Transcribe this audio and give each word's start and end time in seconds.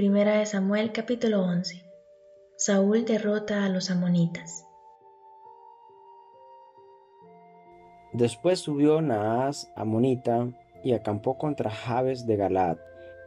Primera 0.00 0.38
de 0.38 0.46
Samuel 0.46 0.92
capítulo 0.92 1.42
11. 1.42 1.84
Saúl 2.56 3.04
derrota 3.04 3.66
a 3.66 3.68
los 3.68 3.90
amonitas. 3.90 4.66
Después 8.14 8.60
subió 8.60 9.02
Naas 9.02 9.70
amonita 9.76 10.48
y 10.82 10.94
acampó 10.94 11.36
contra 11.36 11.70
Jabes 11.70 12.26
de 12.26 12.36
Galaad. 12.36 12.78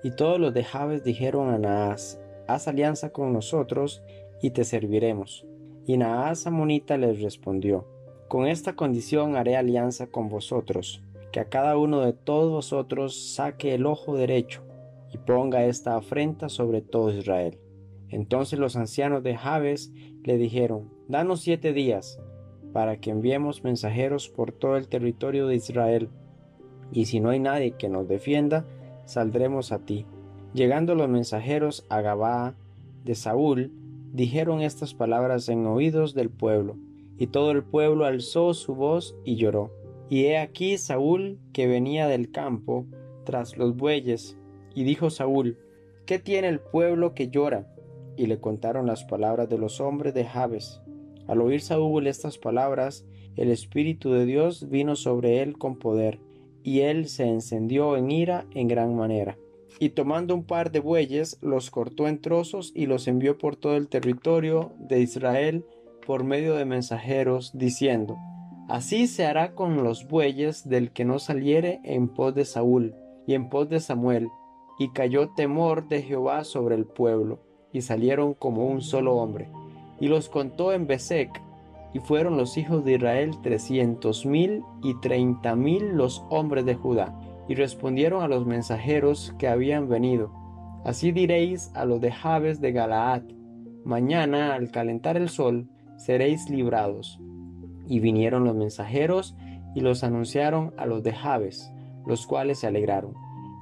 Y 0.04 0.16
todos 0.16 0.40
los 0.40 0.52
de 0.56 0.64
Jabes 0.64 1.04
dijeron 1.04 1.54
a 1.54 1.60
Naas, 1.60 2.20
haz 2.48 2.68
alianza 2.68 3.12
con 3.12 3.34
nosotros 3.34 4.02
y 4.42 4.50
te 4.50 4.64
serviremos. 4.64 5.46
Y 5.86 5.98
Naas 5.98 6.48
amonita 6.48 6.98
les 6.98 7.22
respondió, 7.22 7.88
con 8.28 8.48
esta 8.48 8.76
condición 8.76 9.36
haré 9.36 9.58
alianza 9.58 10.08
con 10.08 10.28
vosotros, 10.28 11.04
que 11.32 11.40
a 11.40 11.50
cada 11.50 11.78
uno 11.78 12.02
de 12.02 12.14
todos 12.14 12.52
vosotros 12.52 13.36
saque 13.36 13.76
el 13.76 13.86
ojo 13.86 14.18
derecho 14.18 14.64
y 15.14 15.18
ponga 15.20 15.66
esta 15.66 15.96
afrenta 15.96 16.50
sobre 16.50 16.82
todo 16.82 17.12
Israel. 17.12 17.60
Entonces 18.10 18.60
los 18.60 18.76
ancianos 18.76 19.24
de 19.24 19.36
Jabes 19.36 19.92
le 20.24 20.38
dijeron, 20.38 20.92
danos 21.08 21.42
siete 21.42 21.74
días 21.74 22.20
para 22.74 22.98
que 22.98 23.12
enviemos 23.12 23.64
mensajeros 23.64 24.30
por 24.30 24.52
todo 24.52 24.78
el 24.78 24.88
territorio 24.88 25.48
de 25.48 25.56
Israel, 25.56 26.10
y 26.92 27.06
si 27.06 27.20
no 27.20 27.30
hay 27.30 27.40
nadie 27.40 27.72
que 27.72 27.90
nos 27.90 28.08
defienda, 28.08 28.66
saldremos 29.06 29.72
a 29.72 29.80
ti. 29.80 30.06
Llegando 30.54 30.96
los 30.96 31.10
mensajeros 31.10 31.86
a 31.90 32.02
Gabaa 32.02 32.56
de 33.04 33.16
Saúl, 33.16 33.72
dijeron 34.12 34.62
estas 34.62 34.94
palabras 34.94 35.50
en 35.50 35.66
oídos 35.66 36.14
del 36.14 36.30
pueblo, 36.30 36.78
y 37.18 37.28
todo 37.28 37.52
el 37.52 37.64
pueblo 37.64 38.06
alzó 38.06 38.54
su 38.54 38.76
voz 38.76 39.16
y 39.24 39.36
lloró. 39.36 39.72
Y 40.10 40.26
he 40.26 40.38
aquí 40.38 40.78
Saúl 40.78 41.40
que 41.54 41.68
venía 41.68 42.08
del 42.08 42.30
campo 42.32 42.86
tras 43.24 43.58
los 43.58 43.76
bueyes, 43.76 44.38
y 44.74 44.84
dijo 44.84 45.10
Saúl, 45.10 45.58
¿qué 46.06 46.20
tiene 46.20 46.48
el 46.48 46.60
pueblo 46.60 47.14
que 47.14 47.30
llora? 47.30 47.68
Y 48.18 48.28
le 48.28 48.40
contaron 48.40 48.86
las 48.86 49.04
palabras 49.04 49.50
de 49.50 49.58
los 49.58 49.82
hombres 49.82 50.14
de 50.14 50.26
Jabes. 50.26 50.82
Al 51.28 51.42
oír 51.42 51.62
Saúl 51.62 52.08
estas 52.08 52.38
palabras, 52.38 53.06
el 53.36 53.50
Espíritu 53.50 54.12
de 54.12 54.26
Dios 54.26 54.70
vino 54.70 54.96
sobre 54.96 55.42
él 55.42 55.58
con 55.58 55.78
poder, 55.78 56.20
y 56.64 56.82
él 56.82 57.08
se 57.08 57.26
encendió 57.26 57.98
en 57.98 58.12
ira 58.12 58.46
en 58.54 58.68
gran 58.68 58.96
manera. 58.96 59.38
Y 59.80 59.90
tomando 59.90 60.36
un 60.36 60.44
par 60.44 60.72
de 60.72 60.80
bueyes, 60.80 61.38
los 61.42 61.72
cortó 61.72 62.08
en 62.08 62.22
trozos 62.22 62.72
y 62.76 62.86
los 62.86 63.08
envió 63.08 63.38
por 63.38 63.56
todo 63.56 63.76
el 63.76 63.88
territorio 63.88 64.72
de 64.78 65.02
Israel 65.02 65.66
por 66.06 66.24
medio 66.24 66.56
de 66.56 66.66
mensajeros, 66.66 67.52
diciendo, 67.54 68.18
Así 68.70 69.08
se 69.08 69.26
hará 69.26 69.56
con 69.56 69.84
los 69.84 70.08
bueyes 70.08 70.68
del 70.68 70.92
que 70.92 71.06
no 71.06 71.20
saliere 71.20 71.82
en 71.84 72.08
pos 72.08 72.34
de 72.36 72.46
Saúl 72.46 72.96
y 73.28 73.34
en 73.34 73.50
pos 73.50 73.70
de 73.70 73.80
Samuel. 73.80 74.30
Y 74.80 74.90
cayó 74.90 75.30
temor 75.30 75.88
de 75.88 76.02
Jehová 76.02 76.44
sobre 76.44 76.76
el 76.76 76.86
pueblo, 76.86 77.40
y 77.72 77.82
salieron 77.82 78.34
como 78.34 78.66
un 78.68 78.82
solo 78.82 79.16
hombre 79.16 79.50
y 80.04 80.10
los 80.10 80.28
contó 80.28 80.74
en 80.74 80.86
Besec, 80.86 81.30
y 81.94 82.00
fueron 82.00 82.36
los 82.36 82.58
hijos 82.58 82.84
de 82.84 82.96
Israel 82.96 83.40
trescientos 83.42 84.26
mil 84.26 84.62
y 84.82 85.00
treinta 85.00 85.56
mil 85.56 85.96
los 85.96 86.26
hombres 86.30 86.66
de 86.66 86.76
Judá, 86.76 87.18
y 87.48 87.56
respondieron 87.56 88.22
a 88.22 88.28
los 88.28 88.46
mensajeros 88.46 89.34
que 89.40 89.48
habían 89.48 89.88
venido. 89.88 90.30
Así 90.84 91.14
diréis 91.14 91.72
a 91.74 91.86
los 91.86 92.02
de 92.02 92.12
Jabes 92.12 92.60
de 92.60 92.74
Galaad, 92.74 93.24
mañana 93.86 94.56
al 94.56 94.72
calentar 94.72 95.16
el 95.16 95.30
sol 95.30 95.70
seréis 95.96 96.50
librados. 96.50 97.18
Y 97.88 98.02
vinieron 98.02 98.44
los 98.44 98.56
mensajeros 98.56 99.38
y 99.74 99.80
los 99.80 100.04
anunciaron 100.04 100.74
a 100.76 100.86
los 100.86 101.02
de 101.04 101.14
Jabes, 101.14 101.72
los 102.06 102.28
cuales 102.28 102.60
se 102.60 102.68
alegraron. 102.68 103.14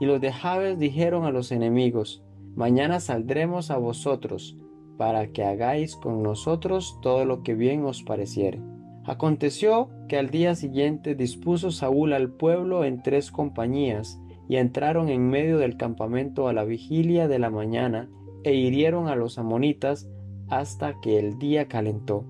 Y 0.01 0.07
los 0.07 0.19
de 0.19 0.31
Jabes 0.31 0.79
dijeron 0.79 1.25
a 1.25 1.31
los 1.31 1.51
enemigos, 1.51 2.23
mañana 2.55 2.99
saldremos 2.99 3.69
a 3.69 3.77
vosotros, 3.77 4.57
para 4.97 5.27
que 5.27 5.43
hagáis 5.43 5.95
con 5.95 6.23
nosotros 6.23 6.97
todo 7.03 7.23
lo 7.23 7.43
que 7.43 7.53
bien 7.53 7.85
os 7.85 8.01
pareciere. 8.01 8.59
Aconteció 9.05 9.89
que 10.09 10.17
al 10.17 10.31
día 10.31 10.55
siguiente 10.55 11.13
dispuso 11.13 11.69
Saúl 11.69 12.13
al 12.13 12.31
pueblo 12.31 12.83
en 12.83 13.03
tres 13.03 13.29
compañías, 13.29 14.19
y 14.49 14.55
entraron 14.55 15.07
en 15.07 15.29
medio 15.29 15.59
del 15.59 15.77
campamento 15.77 16.47
a 16.47 16.53
la 16.53 16.63
vigilia 16.63 17.27
de 17.27 17.37
la 17.37 17.51
mañana, 17.51 18.09
e 18.43 18.55
hirieron 18.55 19.07
a 19.07 19.15
los 19.15 19.37
amonitas 19.37 20.09
hasta 20.49 20.99
que 20.99 21.19
el 21.19 21.37
día 21.37 21.67
calentó. 21.67 22.25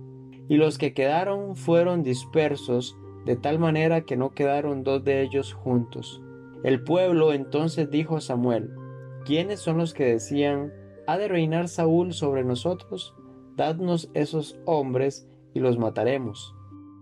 Y 0.49 0.57
los 0.57 0.77
que 0.77 0.93
quedaron 0.93 1.55
fueron 1.55 2.03
dispersos, 2.03 2.97
de 3.25 3.37
tal 3.37 3.59
manera 3.59 4.01
que 4.01 4.17
no 4.17 4.31
quedaron 4.31 4.83
dos 4.83 5.05
de 5.05 5.21
ellos 5.21 5.53
juntos. 5.53 6.20
El 6.63 6.83
pueblo 6.83 7.33
entonces 7.33 7.89
dijo 7.89 8.17
a 8.17 8.21
Samuel, 8.21 8.71
¿quiénes 9.25 9.59
son 9.59 9.77
los 9.77 9.93
que 9.93 10.05
decían, 10.05 10.71
¿Ha 11.07 11.17
de 11.17 11.27
reinar 11.27 11.67
Saúl 11.67 12.13
sobre 12.13 12.43
nosotros? 12.43 13.15
Dadnos 13.57 14.09
esos 14.13 14.59
hombres 14.65 15.27
y 15.53 15.59
los 15.59 15.79
mataremos. 15.79 16.55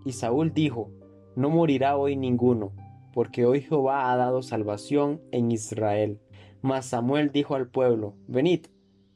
Y 0.06 0.14
Saúl 0.14 0.54
dijo, 0.54 0.90
No 1.36 1.50
morirá 1.50 1.98
hoy 1.98 2.16
ninguno, 2.16 2.72
porque 3.14 3.46
hoy 3.46 3.62
Jehová 3.62 4.12
ha 4.12 4.16
dado 4.16 4.42
salvación 4.42 5.22
en 5.32 5.52
Israel. 5.52 6.22
Mas 6.62 6.86
Samuel 6.88 7.32
dijo 7.32 7.56
al 7.56 7.68
pueblo, 7.68 8.16
Venid, 8.28 8.68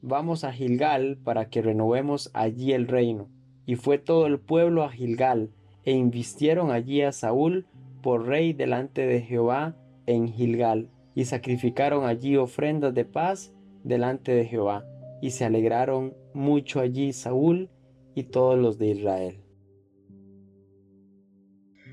vamos 0.02 0.44
a 0.44 0.52
Gilgal 0.52 1.18
para 1.24 1.48
que 1.48 1.62
renovemos 1.62 2.30
allí 2.34 2.72
el 2.72 2.86
reino. 2.86 3.28
Y 3.64 3.76
fue 3.76 3.96
todo 3.96 4.26
el 4.26 4.38
pueblo 4.38 4.84
a 4.84 4.90
Gilgal, 4.90 5.50
e 5.84 5.92
invistieron 5.92 6.70
allí 6.70 7.00
a 7.00 7.12
Saúl 7.12 7.66
por 8.02 8.26
rey 8.26 8.52
delante 8.52 9.06
de 9.06 9.22
Jehová 9.22 9.76
en 10.06 10.28
Gilgal, 10.32 10.88
y 11.14 11.24
sacrificaron 11.26 12.06
allí 12.06 12.36
ofrendas 12.36 12.94
de 12.94 13.04
paz 13.04 13.52
delante 13.82 14.32
de 14.32 14.46
Jehová, 14.46 14.84
y 15.20 15.30
se 15.30 15.44
alegraron 15.44 16.14
mucho 16.32 16.80
allí 16.80 17.12
Saúl 17.12 17.70
y 18.14 18.24
todos 18.24 18.58
los 18.58 18.78
de 18.78 18.88
Israel. 18.88 19.40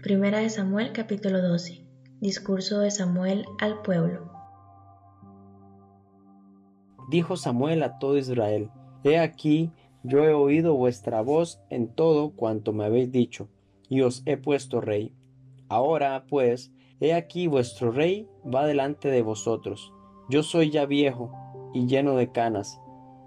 Primera 0.02 0.40
de 0.40 0.50
Samuel 0.50 0.94
capítulo 0.94 1.42
12. 1.42 1.86
Discurso 2.20 2.80
de 2.80 2.90
Samuel 2.90 3.46
al 3.60 3.82
pueblo. 3.84 4.32
Dijo 7.10 7.36
Samuel 7.36 7.84
a 7.84 8.00
todo 8.00 8.18
Israel, 8.18 8.70
He 9.04 9.20
aquí, 9.20 9.72
yo 10.04 10.24
he 10.24 10.34
oído 10.34 10.76
vuestra 10.76 11.22
voz 11.22 11.62
en 11.70 11.88
todo 11.88 12.32
cuanto 12.32 12.74
me 12.74 12.86
habéis 12.86 13.12
dicho, 13.12 13.50
y 13.90 14.02
os 14.02 14.24
he 14.26 14.38
puesto 14.38 14.82
rey. 14.82 15.14
Ahora, 15.68 16.26
pues, 16.28 16.72
he 17.02 17.14
aquí 17.14 17.48
vuestro 17.48 17.92
rey 17.92 18.30
va 18.46 18.66
delante 18.66 19.10
de 19.10 19.24
vosotros. 19.24 19.92
Yo 20.30 20.44
soy 20.44 20.70
ya 20.70 20.86
viejo, 20.86 21.32
y 21.74 21.88
lleno 21.88 22.16
de 22.16 22.32
canas, 22.32 22.80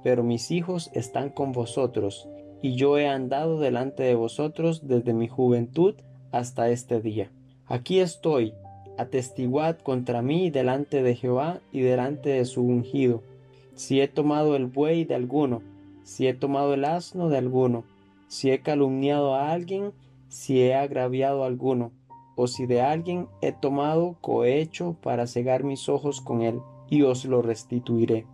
pero 0.02 0.22
mis 0.22 0.50
hijos 0.50 0.90
están 0.94 1.30
con 1.30 1.52
vosotros, 1.52 2.28
y 2.62 2.76
yo 2.76 2.98
he 2.98 3.08
andado 3.08 3.58
delante 3.58 4.04
de 4.04 4.14
vosotros 4.14 4.86
desde 4.86 5.12
mi 5.12 5.28
juventud 5.28 5.94
hasta 6.30 6.70
este 6.70 7.00
día. 7.00 7.30
Aquí 7.66 7.98
estoy, 7.98 8.54
atestiguad 8.96 9.78
contra 9.78 10.22
mí 10.22 10.50
delante 10.50 11.02
de 11.02 11.16
Jehová 11.16 11.60
y 11.72 11.80
delante 11.80 12.30
de 12.30 12.44
su 12.44 12.62
ungido, 12.62 13.22
si 13.74 14.00
he 14.00 14.06
tomado 14.06 14.54
el 14.54 14.66
buey 14.66 15.04
de 15.04 15.16
alguno, 15.16 15.62
si 16.04 16.28
he 16.28 16.34
tomado 16.34 16.74
el 16.74 16.84
asno 16.84 17.28
de 17.28 17.38
alguno, 17.38 17.84
si 18.28 18.50
he 18.50 18.60
calumniado 18.60 19.34
a 19.34 19.50
alguien, 19.50 19.92
si 20.28 20.62
he 20.62 20.74
agraviado 20.74 21.42
a 21.42 21.46
alguno, 21.46 21.90
o 22.36 22.46
si 22.46 22.66
de 22.66 22.80
alguien 22.80 23.28
he 23.40 23.52
tomado 23.52 24.16
cohecho 24.20 24.96
para 25.02 25.26
cegar 25.26 25.64
mis 25.64 25.88
ojos 25.88 26.20
con 26.20 26.42
él, 26.42 26.60
y 26.88 27.02
os 27.02 27.24
lo 27.24 27.42
restituiré. 27.42 28.26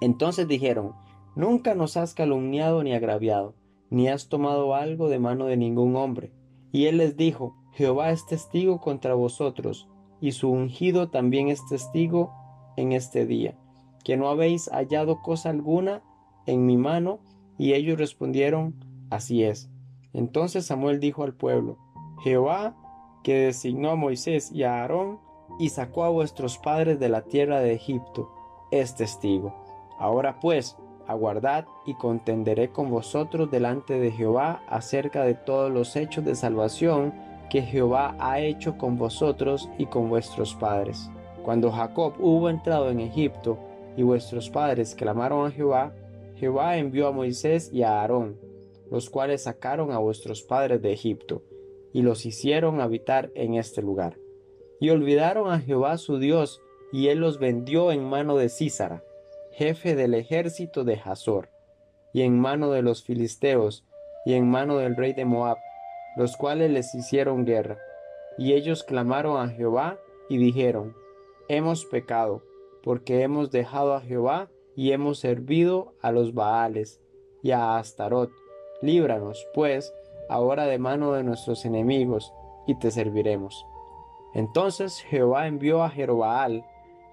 Entonces 0.00 0.48
dijeron, 0.48 0.92
Nunca 1.34 1.74
nos 1.74 1.96
has 1.96 2.12
calumniado 2.12 2.82
ni 2.82 2.92
agraviado, 2.92 3.54
ni 3.88 4.08
has 4.08 4.28
tomado 4.28 4.74
algo 4.74 5.08
de 5.08 5.18
mano 5.18 5.46
de 5.46 5.56
ningún 5.56 5.96
hombre. 5.96 6.32
Y 6.72 6.86
él 6.86 6.98
les 6.98 7.16
dijo, 7.16 7.56
Jehová 7.72 8.10
es 8.10 8.26
testigo 8.26 8.80
contra 8.80 9.14
vosotros, 9.14 9.88
y 10.20 10.32
su 10.32 10.50
ungido 10.50 11.08
también 11.08 11.48
es 11.48 11.66
testigo 11.66 12.32
en 12.76 12.92
este 12.92 13.24
día, 13.24 13.56
que 14.04 14.16
no 14.16 14.28
habéis 14.28 14.68
hallado 14.68 15.22
cosa 15.22 15.50
alguna 15.50 16.02
en 16.46 16.66
mi 16.66 16.76
mano. 16.76 17.20
Y 17.58 17.72
ellos 17.72 17.98
respondieron, 17.98 18.74
Así 19.10 19.44
es. 19.44 19.70
Entonces 20.12 20.66
Samuel 20.66 21.00
dijo 21.00 21.22
al 21.22 21.34
pueblo, 21.34 21.78
Jehová, 22.22 22.76
que 23.22 23.46
designó 23.46 23.90
a 23.90 23.96
Moisés 23.96 24.50
y 24.52 24.64
a 24.64 24.82
Aarón, 24.82 25.18
y 25.58 25.68
sacó 25.68 26.04
a 26.04 26.08
vuestros 26.10 26.58
padres 26.58 26.98
de 26.98 27.08
la 27.08 27.22
tierra 27.22 27.60
de 27.60 27.74
Egipto, 27.74 28.30
es 28.70 28.94
testigo. 28.94 29.54
Ahora 29.98 30.40
pues, 30.40 30.76
aguardad 31.06 31.66
y 31.86 31.94
contenderé 31.94 32.70
con 32.70 32.90
vosotros 32.90 33.50
delante 33.50 33.98
de 33.98 34.10
Jehová 34.10 34.62
acerca 34.68 35.24
de 35.24 35.34
todos 35.34 35.70
los 35.70 35.94
hechos 35.96 36.24
de 36.24 36.34
salvación 36.34 37.12
que 37.50 37.62
Jehová 37.62 38.16
ha 38.18 38.40
hecho 38.40 38.78
con 38.78 38.96
vosotros 38.96 39.68
y 39.78 39.86
con 39.86 40.08
vuestros 40.08 40.54
padres. 40.54 41.10
Cuando 41.44 41.70
Jacob 41.70 42.14
hubo 42.18 42.48
entrado 42.48 42.90
en 42.90 43.00
Egipto 43.00 43.58
y 43.96 44.02
vuestros 44.02 44.48
padres 44.48 44.94
clamaron 44.94 45.46
a 45.46 45.50
Jehová, 45.50 45.92
Jehová 46.36 46.78
envió 46.78 47.08
a 47.08 47.12
Moisés 47.12 47.70
y 47.72 47.82
a 47.82 48.00
Aarón, 48.00 48.38
los 48.90 49.10
cuales 49.10 49.42
sacaron 49.42 49.92
a 49.92 49.98
vuestros 49.98 50.42
padres 50.42 50.80
de 50.80 50.92
Egipto 50.92 51.42
y 51.92 52.02
los 52.02 52.26
hicieron 52.26 52.80
habitar 52.80 53.30
en 53.34 53.54
este 53.54 53.82
lugar. 53.82 54.18
Y 54.80 54.90
olvidaron 54.90 55.50
a 55.52 55.60
Jehová 55.60 55.98
su 55.98 56.18
Dios, 56.18 56.60
y 56.92 57.08
él 57.08 57.18
los 57.18 57.38
vendió 57.38 57.92
en 57.92 58.04
mano 58.04 58.36
de 58.36 58.48
Císara 58.48 59.02
jefe 59.52 59.94
del 59.94 60.14
ejército 60.14 60.82
de 60.84 61.00
Hazor, 61.04 61.50
y 62.12 62.22
en 62.22 62.38
mano 62.38 62.70
de 62.70 62.82
los 62.82 63.02
filisteos, 63.02 63.84
y 64.24 64.34
en 64.34 64.48
mano 64.48 64.78
del 64.78 64.96
rey 64.96 65.12
de 65.12 65.24
Moab, 65.24 65.58
los 66.16 66.36
cuales 66.36 66.70
les 66.70 66.94
hicieron 66.94 67.44
guerra. 67.44 67.78
Y 68.38 68.54
ellos 68.54 68.82
clamaron 68.82 69.40
a 69.40 69.48
Jehová 69.48 69.98
y 70.28 70.38
dijeron, 70.38 70.96
Hemos 71.48 71.84
pecado, 71.84 72.42
porque 72.82 73.22
hemos 73.22 73.50
dejado 73.50 73.94
a 73.94 74.00
Jehová 74.00 74.48
y 74.74 74.92
hemos 74.92 75.18
servido 75.18 75.94
a 76.00 76.12
los 76.12 76.34
Baales 76.34 77.00
y 77.42 77.50
a 77.50 77.76
Astarot. 77.76 78.30
Líbranos, 78.80 79.46
pues, 79.54 79.92
ahora 80.32 80.66
de 80.66 80.78
mano 80.78 81.12
de 81.12 81.22
nuestros 81.22 81.64
enemigos, 81.64 82.32
y 82.66 82.76
te 82.76 82.90
serviremos. 82.90 83.66
Entonces 84.34 85.00
Jehová 85.00 85.46
envió 85.46 85.82
a 85.82 85.90
Jerobaal, 85.90 86.64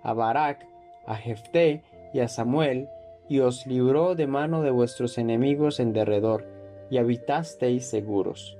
a 0.03 0.13
Barak, 0.13 0.65
a 1.05 1.15
Jefté 1.15 1.83
y 2.13 2.19
a 2.19 2.27
Samuel, 2.27 2.87
y 3.27 3.39
os 3.39 3.65
libró 3.67 4.15
de 4.15 4.27
mano 4.27 4.61
de 4.61 4.71
vuestros 4.71 5.17
enemigos 5.17 5.79
en 5.79 5.93
derredor, 5.93 6.45
y 6.89 6.97
habitasteis 6.97 7.89
seguros. 7.89 8.57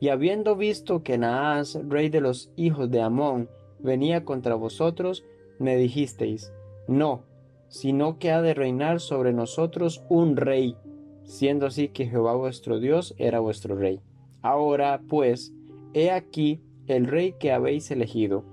Y 0.00 0.08
habiendo 0.08 0.56
visto 0.56 1.02
que 1.02 1.16
Naas, 1.16 1.78
rey 1.88 2.08
de 2.08 2.20
los 2.20 2.50
hijos 2.56 2.90
de 2.90 3.00
Amón, 3.00 3.48
venía 3.78 4.24
contra 4.24 4.54
vosotros, 4.56 5.24
me 5.58 5.76
dijisteis, 5.76 6.52
no, 6.88 7.22
sino 7.68 8.18
que 8.18 8.32
ha 8.32 8.42
de 8.42 8.52
reinar 8.52 9.00
sobre 9.00 9.32
nosotros 9.32 10.02
un 10.08 10.36
rey, 10.36 10.76
siendo 11.24 11.66
así 11.66 11.88
que 11.88 12.06
Jehová 12.06 12.34
vuestro 12.34 12.80
Dios 12.80 13.14
era 13.18 13.40
vuestro 13.40 13.76
rey. 13.76 14.00
Ahora, 14.42 15.00
pues, 15.08 15.52
he 15.94 16.10
aquí 16.10 16.60
el 16.86 17.06
rey 17.06 17.34
que 17.38 17.52
habéis 17.52 17.90
elegido, 17.90 18.44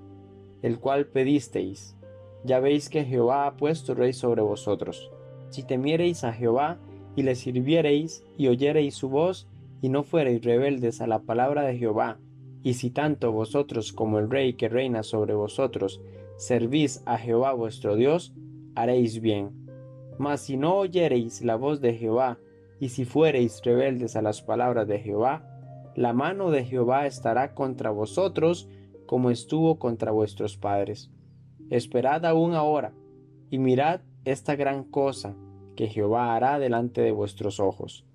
el 0.62 0.78
cual 0.78 1.06
pedisteis. 1.06 1.96
Ya 2.44 2.60
veis 2.60 2.88
que 2.88 3.04
Jehová 3.04 3.46
ha 3.46 3.56
puesto 3.56 3.94
rey 3.94 4.12
sobre 4.12 4.42
vosotros. 4.42 5.10
Si 5.50 5.62
temiereis 5.62 6.24
a 6.24 6.32
Jehová 6.32 6.78
y 7.16 7.22
le 7.22 7.34
sirviereis 7.34 8.24
y 8.38 8.48
oyereis 8.48 8.94
su 8.94 9.08
voz 9.08 9.48
y 9.82 9.88
no 9.88 10.02
fuereis 10.04 10.42
rebeldes 10.42 11.00
a 11.00 11.06
la 11.06 11.20
palabra 11.20 11.62
de 11.62 11.76
Jehová, 11.76 12.18
y 12.62 12.74
si 12.74 12.90
tanto 12.90 13.32
vosotros 13.32 13.92
como 13.92 14.18
el 14.18 14.30
rey 14.30 14.54
que 14.54 14.68
reina 14.68 15.02
sobre 15.02 15.34
vosotros 15.34 16.00
servís 16.36 17.02
a 17.06 17.18
Jehová 17.18 17.52
vuestro 17.52 17.96
Dios, 17.96 18.34
haréis 18.74 19.20
bien. 19.20 19.50
Mas 20.18 20.42
si 20.42 20.56
no 20.56 20.76
oyereis 20.76 21.42
la 21.42 21.56
voz 21.56 21.80
de 21.80 21.94
Jehová, 21.94 22.38
y 22.80 22.88
si 22.88 23.04
fuereis 23.04 23.60
rebeldes 23.62 24.16
a 24.16 24.22
las 24.22 24.40
palabras 24.40 24.88
de 24.88 24.98
Jehová, 24.98 25.44
la 25.94 26.14
mano 26.14 26.50
de 26.50 26.64
Jehová 26.64 27.06
estará 27.06 27.54
contra 27.54 27.90
vosotros 27.90 28.68
como 29.06 29.30
estuvo 29.30 29.78
contra 29.78 30.12
vuestros 30.12 30.56
padres. 30.56 31.10
Esperad 31.68 32.24
aún 32.24 32.54
ahora, 32.54 32.92
y 33.50 33.58
mirad 33.58 34.00
esta 34.24 34.56
gran 34.56 34.84
cosa 34.84 35.36
que 35.76 35.88
Jehová 35.88 36.34
hará 36.34 36.58
delante 36.58 37.02
de 37.02 37.12
vuestros 37.12 37.60
ojos. 37.60 38.06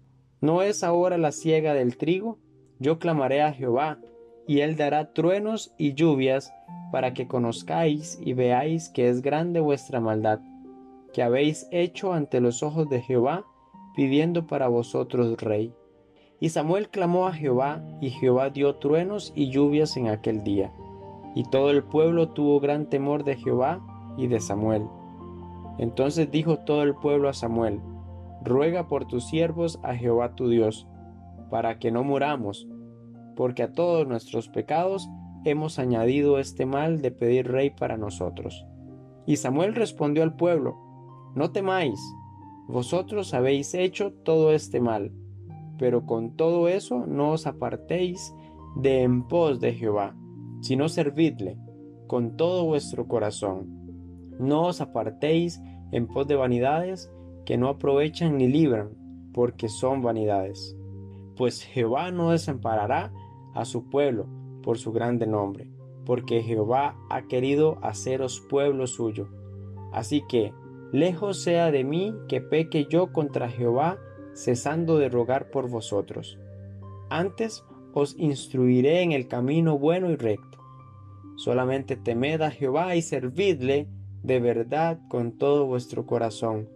¿No 0.42 0.62
es 0.62 0.84
ahora 0.84 1.18
la 1.18 1.32
siega 1.32 1.74
del 1.74 1.98
trigo? 1.98 2.40
Yo 2.80 2.98
clamaré 2.98 3.42
a 3.42 3.54
Jehová, 3.54 4.00
y 4.48 4.62
él 4.62 4.76
dará 4.78 5.14
truenos 5.14 5.74
y 5.78 5.94
lluvias 5.94 6.54
para 6.92 7.14
que 7.14 7.28
conozcáis 7.28 8.20
y 8.24 8.34
veáis 8.34 8.90
que 8.90 9.10
es 9.10 9.22
grande 9.22 9.60
vuestra 9.60 10.00
maldad, 10.00 10.40
que 11.14 11.24
habéis 11.24 11.68
hecho 11.72 12.14
ante 12.14 12.42
los 12.42 12.64
ojos 12.64 12.90
de 12.90 13.02
Jehová, 13.02 13.46
pidiendo 13.96 14.48
para 14.48 14.68
vosotros 14.68 15.38
rey. 15.42 15.74
Y 16.40 16.50
Samuel 16.50 16.90
clamó 16.90 17.28
a 17.28 17.34
Jehová, 17.34 17.82
y 18.02 18.10
Jehová 18.10 18.50
dio 18.50 18.76
truenos 18.76 19.32
y 19.36 19.50
lluvias 19.50 19.96
en 19.98 20.10
aquel 20.10 20.44
día. 20.44 20.74
Y 21.34 21.44
todo 21.44 21.72
el 21.72 21.84
pueblo 21.84 22.30
tuvo 22.30 22.60
gran 22.60 22.90
temor 22.90 23.24
de 23.24 23.36
Jehová 23.36 23.82
y 24.18 24.28
de 24.28 24.40
Samuel. 24.40 24.84
Entonces 25.78 26.32
dijo 26.32 26.60
todo 26.60 26.84
el 26.84 26.96
pueblo 26.96 27.30
a 27.30 27.34
Samuel, 27.34 27.82
Ruega 28.44 28.88
por 28.88 29.06
tus 29.06 29.26
siervos 29.26 29.80
a 29.82 29.96
Jehová 29.96 30.36
tu 30.36 30.50
Dios, 30.50 30.88
para 31.50 31.80
que 31.80 31.92
no 31.92 32.04
muramos, 32.04 32.68
porque 33.36 33.64
a 33.64 33.74
todos 33.74 34.08
nuestros 34.08 34.50
pecados 34.50 35.10
hemos 35.46 35.80
añadido 35.80 36.40
este 36.40 36.66
mal 36.66 37.02
de 37.02 37.12
pedir 37.12 37.52
rey 37.52 37.72
para 37.72 37.98
nosotros. 37.98 38.66
Y 39.26 39.38
Samuel 39.38 39.74
respondió 39.74 40.24
al 40.24 40.36
pueblo, 40.36 40.76
No 41.34 41.52
temáis, 41.52 42.00
vosotros 42.68 43.34
habéis 43.34 43.74
hecho 43.74 44.12
todo 44.12 44.52
este 44.52 44.80
mal 44.80 45.12
pero 45.78 46.06
con 46.06 46.36
todo 46.36 46.68
eso 46.68 47.06
no 47.06 47.32
os 47.32 47.48
apartéis 47.48 48.34
de 48.76 49.04
en 49.04 49.28
pos 49.28 49.60
de 49.60 49.74
Jehová, 49.74 50.16
sino 50.62 50.90
servidle 50.90 51.58
con 52.08 52.38
todo 52.38 52.66
vuestro 52.66 53.08
corazón. 53.08 53.68
No 54.40 54.68
os 54.68 54.82
apartéis 54.82 55.62
en 55.92 56.08
pos 56.08 56.28
de 56.28 56.36
vanidades 56.36 57.12
que 57.46 57.58
no 57.58 57.70
aprovechan 57.70 58.38
ni 58.38 58.48
libran, 58.48 58.90
porque 59.34 59.70
son 59.70 60.02
vanidades. 60.02 60.76
Pues 61.36 61.62
Jehová 61.62 62.12
no 62.12 62.32
desamparará 62.32 63.12
a 63.54 63.66
su 63.66 63.90
pueblo 63.90 64.28
por 64.64 64.78
su 64.78 64.92
grande 64.92 65.28
nombre, 65.28 65.70
porque 66.06 66.42
Jehová 66.42 66.96
ha 67.10 67.24
querido 67.24 67.78
haceros 67.82 68.40
pueblo 68.50 68.88
suyo. 68.88 69.28
Así 69.92 70.24
que, 70.28 70.54
lejos 70.92 71.42
sea 71.42 71.72
de 71.72 71.84
mí 71.84 72.14
que 72.28 72.42
peque 72.42 72.88
yo 72.90 73.12
contra 73.12 73.50
Jehová 73.50 74.00
cesando 74.34 74.98
de 74.98 75.10
rogar 75.10 75.50
por 75.50 75.70
vosotros. 75.70 76.38
Antes 77.10 77.64
os 77.94 78.16
instruiré 78.18 79.02
en 79.02 79.14
el 79.14 79.28
camino 79.28 79.80
bueno 79.80 80.12
y 80.12 80.16
recto. 80.16 80.60
Solamente 81.38 81.96
temed 81.96 82.42
a 82.42 82.52
Jehová 82.52 82.96
y 82.96 83.02
servidle 83.02 83.88
de 84.24 84.40
verdad 84.40 85.00
con 85.08 85.32
todo 85.34 85.66
vuestro 85.66 86.06
corazón, 86.06 86.68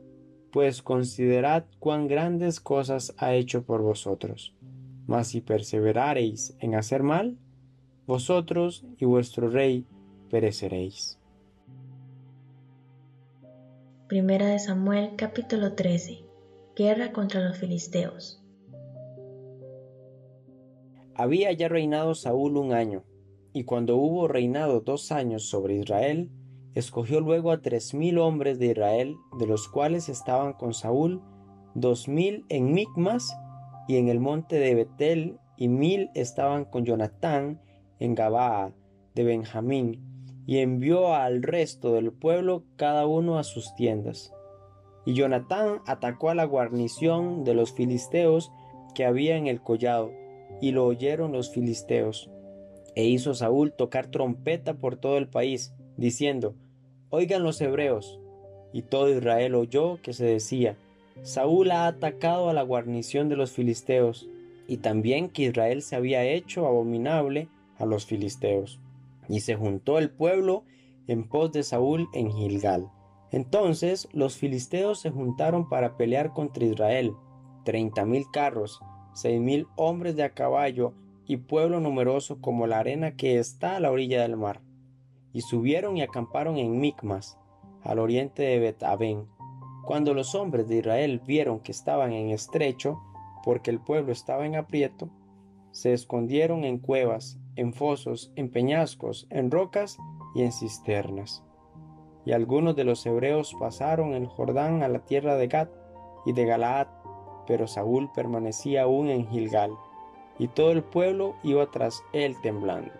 pues 0.52 0.82
considerad 0.82 1.66
cuán 1.80 2.08
grandes 2.08 2.60
cosas 2.60 3.14
ha 3.18 3.34
hecho 3.34 3.64
por 3.64 3.82
vosotros. 3.82 4.56
Mas 5.08 5.28
si 5.30 5.42
perseverareis 5.42 6.56
en 6.60 6.76
hacer 6.76 7.04
mal, 7.04 7.38
vosotros 8.06 8.86
y 8.98 9.06
vuestro 9.06 9.50
rey 9.50 9.86
pereceréis. 10.30 11.19
Primera 14.10 14.48
de 14.48 14.58
Samuel 14.58 15.12
capítulo 15.18 15.74
13 15.74 16.26
Guerra 16.76 17.12
contra 17.12 17.42
los 17.42 17.60
filisteos. 17.60 18.44
Había 21.14 21.52
ya 21.52 21.68
reinado 21.68 22.16
Saúl 22.16 22.58
un 22.58 22.74
año, 22.74 23.04
y 23.54 23.66
cuando 23.66 23.98
hubo 23.98 24.28
reinado 24.28 24.80
dos 24.80 25.12
años 25.12 25.48
sobre 25.48 25.76
Israel, 25.76 26.32
escogió 26.74 27.22
luego 27.22 27.52
a 27.52 27.62
tres 27.62 27.94
mil 27.94 28.18
hombres 28.18 28.58
de 28.58 28.72
Israel, 28.72 29.16
de 29.38 29.46
los 29.46 29.68
cuales 29.68 30.10
estaban 30.10 30.54
con 30.54 30.74
Saúl 30.74 31.22
dos 31.76 32.08
mil 32.08 32.48
en 32.50 32.74
Micmas 32.74 33.32
y 33.88 33.98
en 33.98 34.08
el 34.08 34.20
monte 34.20 34.56
de 34.56 34.74
Betel, 34.74 35.38
y 35.56 35.68
mil 35.68 36.10
estaban 36.16 36.66
con 36.66 36.84
Jonatán 36.84 37.62
en 38.00 38.16
Gabaa 38.16 38.74
de 39.14 39.24
Benjamín, 39.24 40.09
y 40.50 40.62
envió 40.62 41.14
al 41.14 41.44
resto 41.44 41.94
del 41.94 42.12
pueblo 42.12 42.64
cada 42.76 43.06
uno 43.06 43.38
a 43.38 43.44
sus 43.44 43.76
tiendas. 43.76 44.34
Y 45.06 45.14
Jonatán 45.14 45.84
atacó 45.86 46.32
a 46.32 46.34
la 46.34 46.44
guarnición 46.44 47.44
de 47.44 47.54
los 47.54 47.72
filisteos 47.72 48.52
que 48.96 49.06
había 49.06 49.38
en 49.38 49.46
el 49.46 49.62
collado, 49.62 50.12
y 50.60 50.72
lo 50.72 50.88
oyeron 50.88 51.34
los 51.34 51.52
filisteos. 51.52 52.32
E 52.96 53.06
hizo 53.06 53.36
Saúl 53.36 53.74
tocar 53.74 54.08
trompeta 54.08 54.74
por 54.74 54.96
todo 54.96 55.20
el 55.20 55.28
país, 55.28 55.72
diciendo, 55.98 56.56
Oigan 57.12 57.44
los 57.44 57.62
hebreos. 57.62 58.20
Y 58.74 58.82
todo 58.82 59.08
Israel 59.08 59.54
oyó 59.54 60.02
que 60.02 60.14
se 60.14 60.26
decía, 60.26 60.78
Saúl 61.22 61.70
ha 61.70 61.86
atacado 61.86 62.50
a 62.50 62.54
la 62.54 62.64
guarnición 62.64 63.30
de 63.30 63.36
los 63.36 63.52
filisteos, 63.52 64.28
y 64.68 64.78
también 64.78 65.30
que 65.30 65.44
Israel 65.44 65.84
se 65.84 65.96
había 65.96 66.24
hecho 66.24 66.66
abominable 66.66 67.50
a 67.78 67.86
los 67.86 68.08
filisteos. 68.08 68.80
Y 69.30 69.40
se 69.40 69.56
juntó 69.56 69.98
el 69.98 70.10
pueblo 70.10 70.66
en 71.08 71.30
pos 71.30 71.54
de 71.54 71.64
Saúl 71.64 72.10
en 72.14 72.32
Gilgal. 72.32 72.90
Entonces 73.32 74.10
los 74.12 74.36
filisteos 74.36 75.00
se 75.00 75.12
juntaron 75.12 75.70
para 75.70 75.96
pelear 75.96 76.34
contra 76.34 76.66
Israel, 76.66 77.14
treinta 77.64 78.06
mil 78.06 78.26
carros, 78.32 78.82
seis 79.14 79.40
mil 79.40 79.68
hombres 79.78 80.16
de 80.16 80.24
a 80.24 80.34
caballo 80.34 80.94
y 81.26 81.38
pueblo 81.38 81.80
numeroso 81.80 82.42
como 82.42 82.66
la 82.66 82.80
arena 82.80 83.16
que 83.16 83.38
está 83.38 83.76
a 83.76 83.80
la 83.80 83.92
orilla 83.92 84.24
del 84.24 84.36
mar. 84.36 84.62
Y 85.32 85.42
subieron 85.42 85.96
y 85.96 86.02
acamparon 86.02 86.58
en 86.58 86.80
Micmas, 86.80 87.38
al 87.84 88.00
oriente 88.00 88.42
de 88.42 88.60
bet 88.60 88.84
Cuando 89.86 90.16
los 90.16 90.34
hombres 90.34 90.68
de 90.68 90.78
Israel 90.78 91.22
vieron 91.26 91.60
que 91.60 91.72
estaban 91.72 92.14
en 92.14 92.32
estrecho, 92.32 93.00
porque 93.44 93.70
el 93.70 93.80
pueblo 93.80 94.12
estaba 94.12 94.48
en 94.48 94.56
aprieto, 94.56 95.10
se 95.72 95.94
escondieron 95.94 96.64
en 96.64 96.80
cuevas, 96.80 97.40
en 97.56 97.74
fosos, 97.74 98.32
en 98.36 98.50
peñascos, 98.50 99.28
en 99.30 99.52
rocas 99.52 99.98
y 100.36 100.42
en 100.44 100.52
cisternas 100.52 101.44
y 102.30 102.32
algunos 102.32 102.76
de 102.76 102.84
los 102.84 103.04
hebreos 103.08 103.56
pasaron 103.60 104.14
el 104.14 104.28
Jordán 104.28 104.84
a 104.84 104.88
la 104.88 105.00
tierra 105.00 105.36
de 105.36 105.48
Gad 105.48 105.70
y 106.28 106.34
de 106.34 106.46
Galaad, 106.46 106.86
pero 107.48 107.68
Saúl 107.68 108.12
permanecía 108.14 108.84
aún 108.84 109.10
en 109.10 109.28
Gilgal, 109.30 109.72
y 110.38 110.48
todo 110.48 110.72
el 110.72 110.84
pueblo 110.84 111.36
iba 111.44 111.70
tras 111.72 112.04
él 112.14 112.36
temblando. 112.44 112.92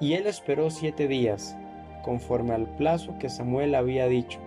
Y 0.00 0.14
él 0.14 0.26
esperó 0.26 0.70
siete 0.70 1.06
días, 1.06 1.54
conforme 2.02 2.54
al 2.54 2.66
plazo 2.76 3.18
que 3.18 3.28
Samuel 3.28 3.74
había 3.74 4.06
dicho. 4.06 4.40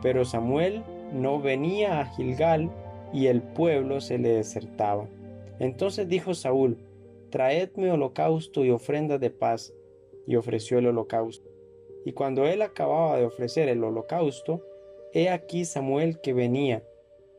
Pero 0.00 0.24
Samuel 0.24 0.82
no 1.12 1.38
venía 1.38 2.00
a 2.00 2.06
Gilgal 2.06 2.70
y 3.12 3.26
el 3.26 3.42
pueblo 3.42 4.00
se 4.00 4.16
le 4.16 4.30
desertaba. 4.30 5.06
Entonces 5.58 6.08
dijo 6.08 6.34
Saúl, 6.34 6.78
Traedme 7.30 7.90
holocausto 7.90 8.64
y 8.64 8.70
ofrenda 8.70 9.18
de 9.18 9.30
paz, 9.30 9.72
y 10.26 10.36
ofreció 10.36 10.78
el 10.78 10.86
holocausto. 10.86 11.48
Y 12.04 12.12
cuando 12.12 12.46
él 12.46 12.62
acababa 12.62 13.16
de 13.18 13.24
ofrecer 13.24 13.68
el 13.68 13.82
holocausto, 13.82 14.62
he 15.12 15.28
aquí 15.28 15.64
Samuel 15.64 16.20
que 16.20 16.32
venía, 16.32 16.82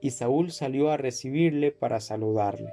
y 0.01 0.11
Saúl 0.11 0.51
salió 0.51 0.91
a 0.91 0.97
recibirle 0.97 1.71
para 1.71 1.99
saludarle. 1.99 2.71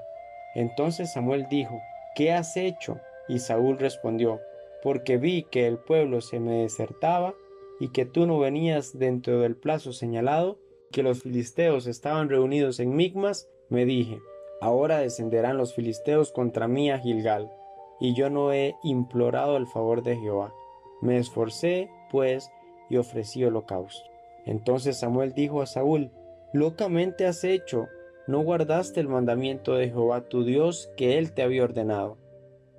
Entonces 0.55 1.13
Samuel 1.13 1.47
dijo, 1.51 1.81
¿qué 2.15 2.33
has 2.33 2.57
hecho? 2.57 3.01
Y 3.29 3.39
Saúl 3.39 3.79
respondió, 3.79 4.41
porque 4.83 5.17
vi 5.17 5.45
que 5.45 5.67
el 5.67 5.79
pueblo 5.79 6.21
se 6.21 6.41
me 6.41 6.63
desertaba 6.63 7.35
y 7.81 7.89
que 7.89 8.05
tú 8.05 8.27
no 8.27 8.39
venías 8.39 8.99
dentro 8.99 9.41
del 9.41 9.57
plazo 9.57 9.93
señalado, 9.93 10.59
que 10.93 11.03
los 11.03 11.23
filisteos 11.23 11.87
estaban 11.87 12.29
reunidos 12.29 12.79
en 12.79 12.95
Migmas, 12.95 13.49
me 13.69 13.85
dije, 13.85 14.21
ahora 14.65 14.99
descenderán 14.99 15.57
los 15.57 15.75
filisteos 15.75 16.33
contra 16.33 16.69
mí 16.69 16.91
a 16.91 16.99
Gilgal, 16.99 17.53
y 18.01 18.15
yo 18.15 18.31
no 18.31 18.53
he 18.53 18.77
implorado 18.83 19.57
el 19.57 19.67
favor 19.67 20.03
de 20.03 20.17
Jehová. 20.17 20.53
Me 21.01 21.19
esforcé, 21.19 21.91
pues, 22.11 22.51
y 22.91 22.97
ofrecí 22.97 23.45
holocausto. 23.45 24.09
Entonces 24.47 24.99
Samuel 24.99 25.33
dijo 25.33 25.63
a 25.63 25.67
Saúl, 25.67 26.11
locamente 26.53 27.27
has 27.27 27.45
hecho, 27.45 27.89
no 28.27 28.43
guardaste 28.43 29.01
el 29.01 29.09
mandamiento 29.09 29.75
de 29.75 29.89
Jehová 29.89 30.29
tu 30.29 30.45
Dios 30.45 30.91
que 30.97 31.19
él 31.19 31.33
te 31.33 31.43
había 31.43 31.65
ordenado 31.65 32.19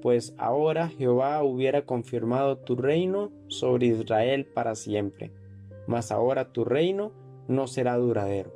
pues 0.05 0.35
ahora 0.37 0.89
Jehová 0.89 1.41
hubiera 1.41 1.81
confirmado 1.81 2.59
tu 2.59 2.75
reino 2.75 3.31
sobre 3.47 3.87
Israel 3.87 4.45
para 4.45 4.75
siempre, 4.75 5.31
mas 5.87 6.11
ahora 6.11 6.51
tu 6.51 6.63
reino 6.63 7.11
no 7.47 7.65
será 7.65 7.97
duradero. 7.97 8.54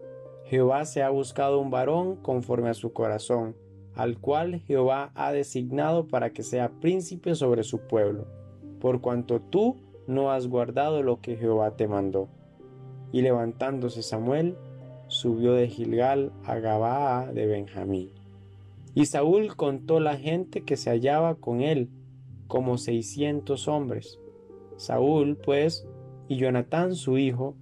Jehová 0.50 0.86
se 0.86 1.03
ha 1.03 1.12
buscado 1.12 1.60
un 1.60 1.70
varón 1.70 2.15
conforme 2.15 2.70
a 2.70 2.74
su 2.74 2.91
corazón, 2.91 3.56
al 3.94 4.18
cual 4.18 4.62
Jehová 4.62 5.12
ha 5.13 5.32
designado 5.32 6.08
para 6.08 6.32
que 6.32 6.41
sea 6.41 6.72
príncipe 6.79 7.36
sobre 7.36 7.62
su 7.62 7.82
pueblo, 7.82 8.25
por 8.82 9.00
cuanto 9.00 9.41
tú 9.41 9.77
no 10.08 10.32
has 10.32 10.48
guardado 10.48 11.03
lo 11.03 11.22
que 11.22 11.38
Jehová 11.38 11.75
te 11.75 11.88
mandó. 11.88 12.29
Y 13.12 13.22
levantándose 13.22 14.01
Samuel, 14.01 14.58
subió 15.06 15.53
de 15.53 15.68
Gilgal 15.68 16.32
a 16.44 16.56
Gabaa 16.56 17.32
de 17.32 17.46
Benjamín. 17.46 18.10
Y 18.96 19.06
Saúl 19.06 19.56
contó 19.56 20.00
la 20.00 20.18
gente 20.18 20.62
que 20.62 20.77
se 20.77 20.89
hallaba 20.89 21.36
con 21.36 21.62
él, 21.62 21.89
como 22.48 22.79
seiscientos 22.79 23.68
hombres. 23.68 24.18
Saúl, 24.77 25.38
pues, 25.38 25.88
y 26.27 26.38
Jonatán 26.38 26.96
su 26.96 27.20
hijo, 27.20 27.53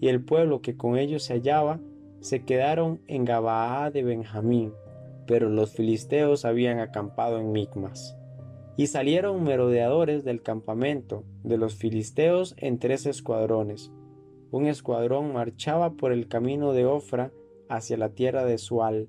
y 0.00 0.06
el 0.06 0.22
pueblo 0.22 0.60
que 0.60 0.76
con 0.76 0.96
ellos 0.96 1.24
se 1.24 1.34
hallaba, 1.34 1.80
se 2.26 2.44
quedaron 2.44 3.00
en 3.06 3.24
Gabaa 3.24 3.92
de 3.92 4.02
Benjamín, 4.02 4.72
pero 5.28 5.48
los 5.48 5.70
filisteos 5.70 6.44
habían 6.44 6.80
acampado 6.80 7.38
en 7.38 7.52
Micmas. 7.52 8.16
Y 8.76 8.88
salieron 8.88 9.44
merodeadores 9.44 10.24
del 10.24 10.42
campamento 10.42 11.22
de 11.44 11.56
los 11.56 11.76
filisteos 11.76 12.56
en 12.58 12.80
tres 12.80 13.06
escuadrones. 13.06 13.92
Un 14.50 14.66
escuadrón 14.66 15.32
marchaba 15.34 15.92
por 15.92 16.10
el 16.10 16.26
camino 16.26 16.72
de 16.72 16.84
Ofra 16.84 17.30
hacia 17.68 17.96
la 17.96 18.08
tierra 18.08 18.44
de 18.44 18.58
Sual, 18.58 19.08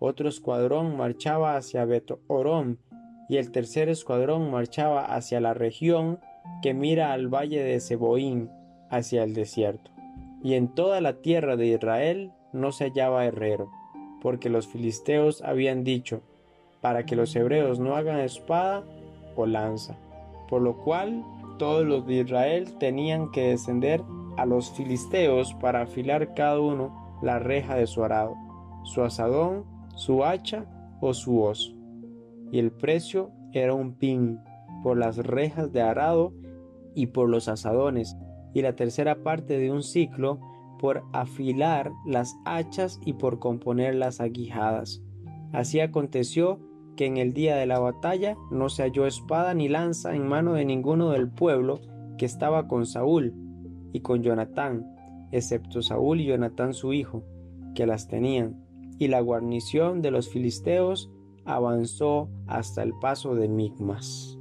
otro 0.00 0.28
escuadrón 0.28 0.96
marchaba 0.96 1.56
hacia 1.56 1.84
Bet 1.84 2.18
Orón 2.26 2.80
y 3.28 3.36
el 3.36 3.52
tercer 3.52 3.88
escuadrón 3.88 4.50
marchaba 4.50 5.04
hacia 5.04 5.40
la 5.40 5.54
región 5.54 6.18
que 6.62 6.74
mira 6.74 7.12
al 7.12 7.28
valle 7.32 7.62
de 7.62 7.78
Seboín, 7.78 8.50
hacia 8.90 9.22
el 9.22 9.34
desierto. 9.34 9.92
Y 10.42 10.54
en 10.54 10.74
toda 10.74 11.00
la 11.00 11.22
tierra 11.22 11.56
de 11.56 11.68
Israel 11.68 12.32
no 12.52 12.72
se 12.72 12.84
hallaba 12.84 13.24
herrero, 13.24 13.70
porque 14.22 14.48
los 14.48 14.66
filisteos 14.66 15.42
habían 15.42 15.84
dicho, 15.84 16.20
para 16.80 17.06
que 17.06 17.16
los 17.16 17.34
hebreos 17.34 17.78
no 17.78 17.96
hagan 17.96 18.20
espada 18.20 18.84
o 19.34 19.46
lanza, 19.46 19.96
por 20.48 20.62
lo 20.62 20.76
cual 20.76 21.24
todos 21.58 21.84
los 21.84 22.06
de 22.06 22.20
Israel 22.20 22.74
tenían 22.78 23.30
que 23.30 23.48
descender 23.48 24.02
a 24.36 24.46
los 24.46 24.70
filisteos 24.72 25.54
para 25.54 25.82
afilar 25.82 26.34
cada 26.34 26.60
uno 26.60 27.18
la 27.22 27.38
reja 27.38 27.74
de 27.76 27.86
su 27.86 28.04
arado, 28.04 28.36
su 28.84 29.02
asadón 29.02 29.76
su 29.96 30.24
hacha 30.24 30.66
o 31.00 31.12
su 31.12 31.42
hoz. 31.42 31.74
Y 32.52 32.60
el 32.60 32.70
precio 32.70 33.32
era 33.52 33.74
un 33.74 33.94
pin 33.94 34.38
por 34.84 34.96
las 34.96 35.16
rejas 35.16 35.72
de 35.72 35.82
arado 35.82 36.32
y 36.94 37.06
por 37.08 37.28
los 37.28 37.48
asadones, 37.48 38.16
y 38.54 38.62
la 38.62 38.76
tercera 38.76 39.22
parte 39.22 39.58
de 39.58 39.72
un 39.72 39.82
ciclo 39.82 40.38
por 40.78 41.04
afilar 41.12 41.92
las 42.04 42.36
hachas 42.44 43.00
y 43.04 43.14
por 43.14 43.38
componer 43.38 43.94
las 43.94 44.20
aguijadas. 44.20 45.02
Así 45.52 45.80
aconteció 45.80 46.60
que 46.96 47.06
en 47.06 47.16
el 47.16 47.32
día 47.32 47.56
de 47.56 47.66
la 47.66 47.78
batalla 47.78 48.36
no 48.50 48.68
se 48.68 48.82
halló 48.82 49.06
espada 49.06 49.54
ni 49.54 49.68
lanza 49.68 50.14
en 50.14 50.26
mano 50.26 50.54
de 50.54 50.64
ninguno 50.64 51.10
del 51.10 51.28
pueblo 51.30 51.80
que 52.18 52.26
estaba 52.26 52.66
con 52.66 52.86
Saúl 52.86 53.34
y 53.92 54.00
con 54.00 54.22
Jonatán, 54.22 54.86
excepto 55.32 55.82
Saúl 55.82 56.20
y 56.20 56.26
Jonatán 56.26 56.74
su 56.74 56.92
hijo, 56.92 57.22
que 57.74 57.86
las 57.86 58.08
tenían 58.08 58.64
y 58.98 59.08
la 59.08 59.20
guarnición 59.20 60.00
de 60.00 60.10
los 60.10 60.28
filisteos 60.28 61.10
avanzó 61.44 62.30
hasta 62.46 62.82
el 62.82 62.92
paso 62.94 63.34
de 63.34 63.48
Migmas. 63.48 64.38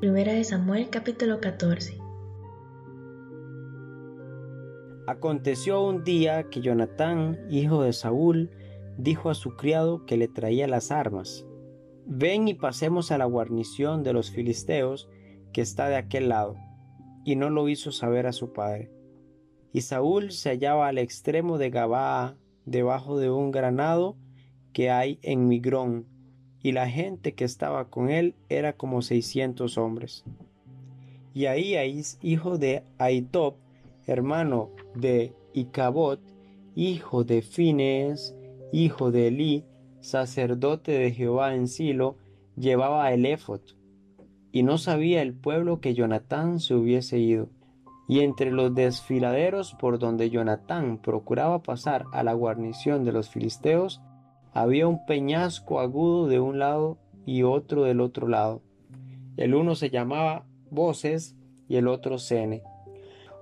Primera 0.00 0.32
de 0.32 0.44
Samuel 0.44 0.88
capítulo 0.90 1.40
14 1.40 2.01
Aconteció 5.06 5.82
un 5.84 6.04
día 6.04 6.44
que 6.48 6.60
Jonatán, 6.60 7.36
hijo 7.50 7.82
de 7.82 7.92
Saúl, 7.92 8.50
dijo 8.96 9.30
a 9.30 9.34
su 9.34 9.56
criado 9.56 10.06
que 10.06 10.16
le 10.16 10.28
traía 10.28 10.68
las 10.68 10.92
armas, 10.92 11.44
Ven 12.06 12.46
y 12.46 12.54
pasemos 12.54 13.10
a 13.10 13.18
la 13.18 13.24
guarnición 13.24 14.02
de 14.02 14.12
los 14.12 14.30
filisteos 14.30 15.08
que 15.52 15.60
está 15.60 15.88
de 15.88 15.96
aquel 15.96 16.28
lado, 16.28 16.56
y 17.24 17.36
no 17.36 17.50
lo 17.50 17.68
hizo 17.68 17.90
saber 17.90 18.26
a 18.26 18.32
su 18.32 18.52
padre. 18.52 18.90
Y 19.72 19.80
Saúl 19.82 20.30
se 20.30 20.50
hallaba 20.50 20.88
al 20.88 20.98
extremo 20.98 21.58
de 21.58 21.70
Gabaa, 21.70 22.36
debajo 22.64 23.18
de 23.18 23.30
un 23.30 23.50
granado 23.50 24.16
que 24.72 24.90
hay 24.90 25.18
en 25.22 25.48
Migrón, 25.48 26.06
y 26.62 26.72
la 26.72 26.88
gente 26.88 27.34
que 27.34 27.44
estaba 27.44 27.88
con 27.88 28.08
él 28.08 28.36
era 28.48 28.74
como 28.74 29.02
seiscientos 29.02 29.78
hombres. 29.78 30.24
Y 31.34 31.46
Ahías, 31.46 32.18
hijo 32.22 32.58
de 32.58 32.84
Aitob, 32.98 33.54
hermano 34.06 34.70
de 34.94 35.34
Icabot, 35.52 36.20
hijo 36.74 37.24
de 37.24 37.42
Fines, 37.42 38.34
hijo 38.72 39.10
de 39.10 39.28
Elí, 39.28 39.64
sacerdote 40.00 40.92
de 40.92 41.12
Jehová 41.12 41.54
en 41.54 41.68
Silo, 41.68 42.16
llevaba 42.56 43.12
el 43.12 43.26
éfod. 43.26 43.60
Y 44.50 44.62
no 44.62 44.78
sabía 44.78 45.22
el 45.22 45.34
pueblo 45.34 45.80
que 45.80 45.94
Jonatán 45.94 46.60
se 46.60 46.74
hubiese 46.74 47.18
ido. 47.18 47.48
Y 48.08 48.20
entre 48.20 48.50
los 48.50 48.74
desfiladeros 48.74 49.74
por 49.74 49.98
donde 49.98 50.28
Jonatán 50.28 50.98
procuraba 50.98 51.62
pasar 51.62 52.04
a 52.12 52.22
la 52.22 52.34
guarnición 52.34 53.04
de 53.04 53.12
los 53.12 53.30
filisteos, 53.30 54.02
había 54.52 54.86
un 54.86 55.06
peñasco 55.06 55.80
agudo 55.80 56.26
de 56.26 56.40
un 56.40 56.58
lado 56.58 56.98
y 57.24 57.42
otro 57.42 57.84
del 57.84 58.00
otro 58.00 58.28
lado. 58.28 58.62
El 59.36 59.54
uno 59.54 59.74
se 59.74 59.88
llamaba 59.88 60.44
Voces 60.70 61.36
y 61.68 61.76
el 61.76 61.88
otro 61.88 62.18
Sene. 62.18 62.62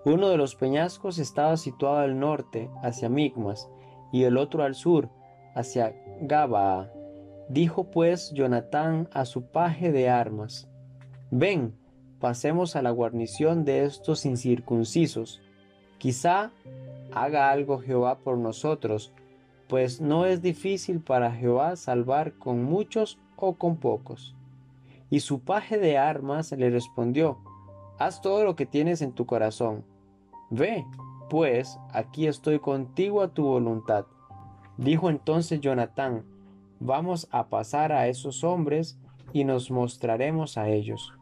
Uno 0.04 0.30
de 0.30 0.38
los 0.38 0.54
peñascos 0.54 1.18
estaba 1.18 1.56
situado 1.56 1.98
al 1.98 2.18
norte, 2.18 2.70
hacia 2.82 3.08
Migmas, 3.08 3.68
y 4.12 4.24
el 4.24 4.38
otro 4.38 4.62
al 4.62 4.74
sur, 4.74 5.10
hacia 5.54 5.94
Gabaa. 6.22 6.90
Dijo 7.48 7.90
pues 7.90 8.32
Jonatán 8.32 9.08
a 9.12 9.24
su 9.24 9.42
paje 9.42 9.92
de 9.92 10.08
armas, 10.08 10.68
Ven, 11.30 11.74
pasemos 12.18 12.76
a 12.76 12.82
la 12.82 12.90
guarnición 12.90 13.64
de 13.64 13.84
estos 13.84 14.24
incircuncisos. 14.24 15.40
Quizá 15.98 16.50
haga 17.12 17.50
algo 17.50 17.78
Jehová 17.78 18.18
por 18.18 18.38
nosotros, 18.38 19.12
pues 19.68 20.00
no 20.00 20.26
es 20.26 20.42
difícil 20.42 21.00
para 21.00 21.32
Jehová 21.32 21.76
salvar 21.76 22.32
con 22.34 22.64
muchos 22.64 23.18
o 23.36 23.54
con 23.54 23.76
pocos. 23.76 24.34
Y 25.10 25.20
su 25.20 25.40
paje 25.40 25.78
de 25.78 25.98
armas 25.98 26.52
le 26.52 26.70
respondió, 26.70 27.38
Haz 28.00 28.20
todo 28.20 28.42
lo 28.42 28.56
que 28.56 28.66
tienes 28.66 29.00
en 29.00 29.12
tu 29.12 29.26
corazón. 29.26 29.84
Ve, 30.50 30.84
pues, 31.28 31.78
aquí 31.92 32.26
estoy 32.26 32.58
contigo 32.58 33.22
a 33.22 33.32
tu 33.32 33.44
voluntad. 33.44 34.06
Dijo 34.76 35.08
entonces 35.08 35.60
Jonatán, 35.60 36.24
Vamos 36.82 37.28
a 37.30 37.50
pasar 37.50 37.92
a 37.92 38.08
esos 38.08 38.42
hombres 38.42 38.98
y 39.34 39.44
nos 39.44 39.70
mostraremos 39.70 40.56
a 40.56 40.70
ellos. 40.70 41.12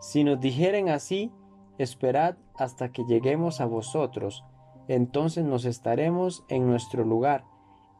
Si 0.00 0.24
nos 0.24 0.40
dijeren 0.40 0.88
así, 0.88 1.30
esperad 1.78 2.34
hasta 2.56 2.90
que 2.90 3.04
lleguemos 3.04 3.60
a 3.60 3.66
vosotros, 3.66 4.44
entonces 4.88 5.44
nos 5.44 5.64
estaremos 5.64 6.44
en 6.48 6.66
nuestro 6.66 7.04
lugar 7.04 7.44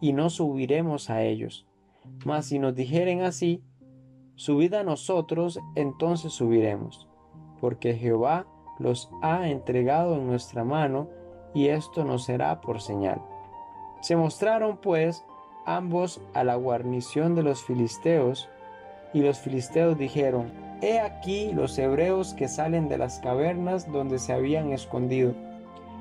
y 0.01 0.13
no 0.13 0.31
subiremos 0.31 1.11
a 1.11 1.23
ellos. 1.23 1.69
Mas 2.25 2.47
si 2.47 2.59
nos 2.59 2.75
dijeren 2.75 3.23
así, 3.23 3.63
subid 4.35 4.75
a 4.75 4.83
nosotros, 4.83 5.61
entonces 5.77 6.33
subiremos, 6.33 7.09
porque 7.61 7.95
Jehová 7.95 8.47
los 8.79 9.11
ha 9.23 9.49
entregado 9.49 10.17
en 10.17 10.27
nuestra 10.27 10.65
mano, 10.65 11.09
y 11.55 11.69
esto 11.69 12.05
nos 12.05 12.25
será 12.25 12.61
por 12.61 12.81
señal. 12.81 13.21
Se 14.01 14.17
mostraron 14.17 14.79
pues 14.79 15.25
ambos 15.67 16.21
a 16.33 16.45
la 16.45 16.57
guarnición 16.57 17.35
de 17.35 17.43
los 17.43 17.63
filisteos, 17.63 18.49
y 19.13 19.21
los 19.23 19.39
filisteos 19.39 19.99
dijeron, 19.99 20.51
He 20.83 20.99
aquí 20.99 21.53
los 21.53 21.79
hebreos 21.79 22.33
que 22.33 22.49
salen 22.49 22.89
de 22.89 22.97
las 22.97 23.19
cavernas 23.19 23.91
donde 23.93 24.19
se 24.19 24.33
habían 24.33 24.73
escondido. 24.73 25.35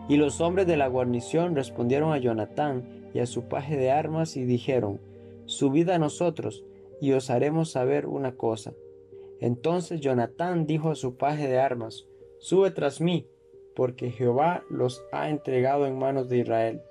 Y 0.07 0.15
los 0.15 0.39
hombres 0.39 0.67
de 0.67 0.77
la 0.77 0.87
guarnición 0.87 1.55
respondieron 1.55 2.13
a 2.13 2.17
Jonatán 2.17 3.09
y 3.13 3.19
a 3.19 3.25
su 3.25 3.43
paje 3.49 3.75
de 3.75 3.91
armas 3.91 4.37
y 4.37 4.45
dijeron, 4.45 5.01
Subid 5.45 5.89
a 5.89 5.99
nosotros, 5.99 6.63
y 7.01 7.11
os 7.11 7.29
haremos 7.29 7.71
saber 7.71 8.05
una 8.05 8.33
cosa. 8.33 8.71
Entonces 9.39 10.01
Jonatán 10.01 10.65
dijo 10.65 10.91
a 10.91 10.95
su 10.95 11.17
paje 11.17 11.47
de 11.47 11.59
armas, 11.59 12.05
Sube 12.39 12.71
tras 12.71 13.01
mí, 13.01 13.27
porque 13.75 14.11
Jehová 14.11 14.63
los 14.69 15.03
ha 15.11 15.29
entregado 15.29 15.85
en 15.85 15.97
manos 15.97 16.29
de 16.29 16.37
Israel. 16.37 16.81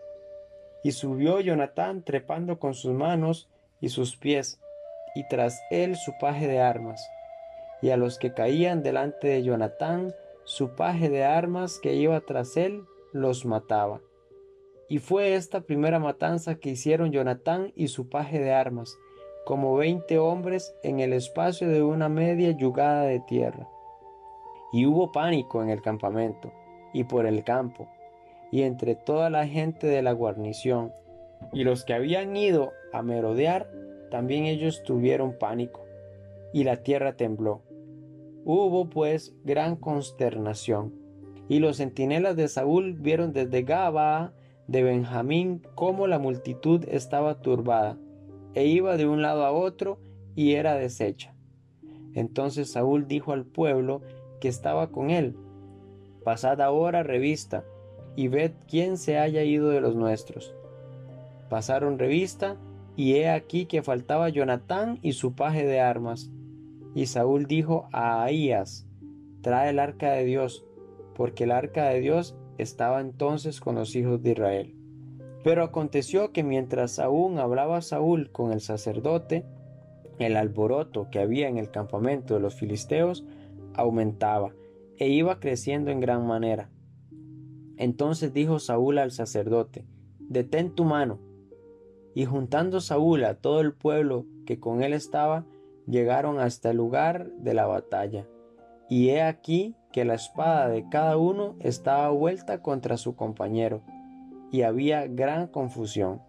Y 0.82 0.92
subió 0.92 1.40
Jonatán 1.40 2.02
trepando 2.04 2.58
con 2.58 2.74
sus 2.74 2.92
manos 2.92 3.48
y 3.80 3.88
sus 3.88 4.16
pies, 4.16 4.60
y 5.14 5.26
tras 5.28 5.60
él 5.70 5.96
su 5.96 6.12
paje 6.20 6.46
de 6.46 6.60
armas. 6.60 7.06
Y 7.82 7.90
a 7.90 7.96
los 7.96 8.18
que 8.18 8.32
caían 8.32 8.82
delante 8.82 9.28
de 9.28 9.42
Jonatán, 9.42 10.14
su 10.44 10.74
paje 10.74 11.10
de 11.10 11.24
armas 11.24 11.78
que 11.78 11.94
iba 11.94 12.20
tras 12.20 12.56
él, 12.56 12.84
los 13.12 13.44
mataba. 13.44 14.00
Y 14.88 14.98
fue 14.98 15.34
esta 15.34 15.60
primera 15.60 15.98
matanza 15.98 16.54
que 16.54 16.70
hicieron 16.70 17.12
Jonatán 17.12 17.72
y 17.76 17.88
su 17.88 18.08
paje 18.08 18.38
de 18.38 18.52
armas, 18.52 18.96
como 19.48 19.76
veinte 19.76 20.18
hombres 20.18 20.76
en 20.82 21.00
el 21.00 21.14
espacio 21.14 21.70
de 21.70 21.82
una 21.82 22.10
media 22.10 22.50
yugada 22.50 23.04
de 23.04 23.18
tierra. 23.20 23.66
Y 24.74 24.84
hubo 24.84 25.10
pánico 25.10 25.62
en 25.62 25.70
el 25.70 25.80
campamento 25.80 26.52
y 26.92 27.04
por 27.04 27.24
el 27.24 27.42
campo, 27.44 27.88
y 28.52 28.60
entre 28.60 28.94
toda 28.94 29.30
la 29.30 29.46
gente 29.46 29.86
de 29.86 30.02
la 30.02 30.12
guarnición, 30.12 30.92
y 31.54 31.64
los 31.64 31.86
que 31.86 31.94
habían 31.94 32.36
ido 32.36 32.72
a 32.92 33.00
merodear, 33.00 33.70
también 34.10 34.44
ellos 34.44 34.82
tuvieron 34.82 35.38
pánico, 35.38 35.80
y 36.52 36.64
la 36.64 36.82
tierra 36.82 37.16
tembló. 37.16 37.62
Hubo 38.44 38.90
pues 38.90 39.34
gran 39.44 39.76
consternación, 39.76 40.92
y 41.48 41.60
los 41.60 41.78
centinelas 41.78 42.36
de 42.36 42.48
Saúl 42.48 42.98
vieron 43.00 43.32
desde 43.32 43.62
Gaba 43.62 44.34
de 44.66 44.82
Benjamín 44.82 45.62
cómo 45.74 46.06
la 46.06 46.18
multitud 46.18 46.84
estaba 46.86 47.40
turbada, 47.40 47.96
e 48.58 48.66
iba 48.66 48.96
de 48.96 49.06
un 49.06 49.22
lado 49.22 49.44
a 49.44 49.52
otro 49.52 50.00
y 50.34 50.54
era 50.54 50.74
deshecha. 50.74 51.32
Entonces 52.12 52.72
Saúl 52.72 53.06
dijo 53.06 53.32
al 53.32 53.44
pueblo 53.44 54.02
que 54.40 54.48
estaba 54.48 54.90
con 54.90 55.10
él, 55.10 55.36
Pasad 56.24 56.60
ahora 56.60 57.04
revista 57.04 57.64
y 58.16 58.26
ved 58.26 58.50
quién 58.66 58.98
se 58.98 59.16
haya 59.16 59.44
ido 59.44 59.68
de 59.68 59.80
los 59.80 59.94
nuestros. 59.94 60.56
Pasaron 61.48 62.00
revista 62.00 62.56
y 62.96 63.14
he 63.14 63.30
aquí 63.30 63.66
que 63.66 63.84
faltaba 63.84 64.28
Jonatán 64.28 64.98
y 65.02 65.12
su 65.12 65.36
paje 65.36 65.64
de 65.64 65.78
armas. 65.78 66.32
Y 66.96 67.06
Saúl 67.06 67.46
dijo 67.46 67.88
a 67.92 68.24
Ahías, 68.24 68.88
trae 69.40 69.70
el 69.70 69.78
arca 69.78 70.10
de 70.14 70.24
Dios, 70.24 70.64
porque 71.14 71.44
el 71.44 71.52
arca 71.52 71.84
de 71.90 72.00
Dios 72.00 72.34
estaba 72.58 73.00
entonces 73.00 73.60
con 73.60 73.76
los 73.76 73.94
hijos 73.94 74.20
de 74.20 74.32
Israel. 74.32 74.77
Pero 75.44 75.62
aconteció 75.62 76.32
que 76.32 76.42
mientras 76.42 76.98
aún 76.98 77.38
hablaba 77.38 77.80
Saúl 77.80 78.30
con 78.32 78.52
el 78.52 78.60
sacerdote, 78.60 79.44
el 80.18 80.36
alboroto 80.36 81.08
que 81.10 81.20
había 81.20 81.48
en 81.48 81.58
el 81.58 81.70
campamento 81.70 82.34
de 82.34 82.40
los 82.40 82.54
filisteos 82.54 83.24
aumentaba 83.74 84.52
e 84.96 85.08
iba 85.08 85.38
creciendo 85.38 85.90
en 85.90 86.00
gran 86.00 86.26
manera. 86.26 86.70
Entonces 87.76 88.32
dijo 88.32 88.58
Saúl 88.58 88.98
al 88.98 89.12
sacerdote, 89.12 89.84
Detén 90.18 90.74
tu 90.74 90.84
mano. 90.84 91.20
Y 92.14 92.24
juntando 92.24 92.80
Saúl 92.80 93.24
a 93.24 93.34
todo 93.34 93.60
el 93.60 93.72
pueblo 93.72 94.26
que 94.44 94.58
con 94.58 94.82
él 94.82 94.92
estaba, 94.92 95.46
llegaron 95.86 96.40
hasta 96.40 96.70
el 96.70 96.76
lugar 96.76 97.30
de 97.38 97.54
la 97.54 97.66
batalla. 97.66 98.26
Y 98.90 99.10
he 99.10 99.22
aquí 99.22 99.76
que 99.92 100.04
la 100.04 100.14
espada 100.14 100.68
de 100.68 100.88
cada 100.88 101.16
uno 101.16 101.56
estaba 101.60 102.10
vuelta 102.10 102.60
contra 102.60 102.96
su 102.96 103.14
compañero, 103.14 103.82
y 104.50 104.62
había 104.62 105.06
gran 105.06 105.46
confusión. 105.48 106.20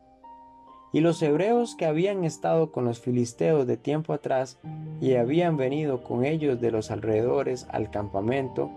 Y 0.92 1.02
los 1.02 1.22
hebreos 1.22 1.76
que 1.76 1.86
habían 1.86 2.24
estado 2.24 2.72
con 2.72 2.86
los 2.86 3.00
filisteos 3.00 3.68
de 3.68 3.78
tiempo 3.78 4.14
atrás 4.14 4.60
y 5.00 5.14
habían 5.14 5.56
venido 5.56 6.04
con 6.04 6.26
ellos 6.26 6.60
de 6.60 6.72
los 6.72 6.90
alrededores 6.90 7.68
al 7.70 7.92
campamento, 7.92 8.72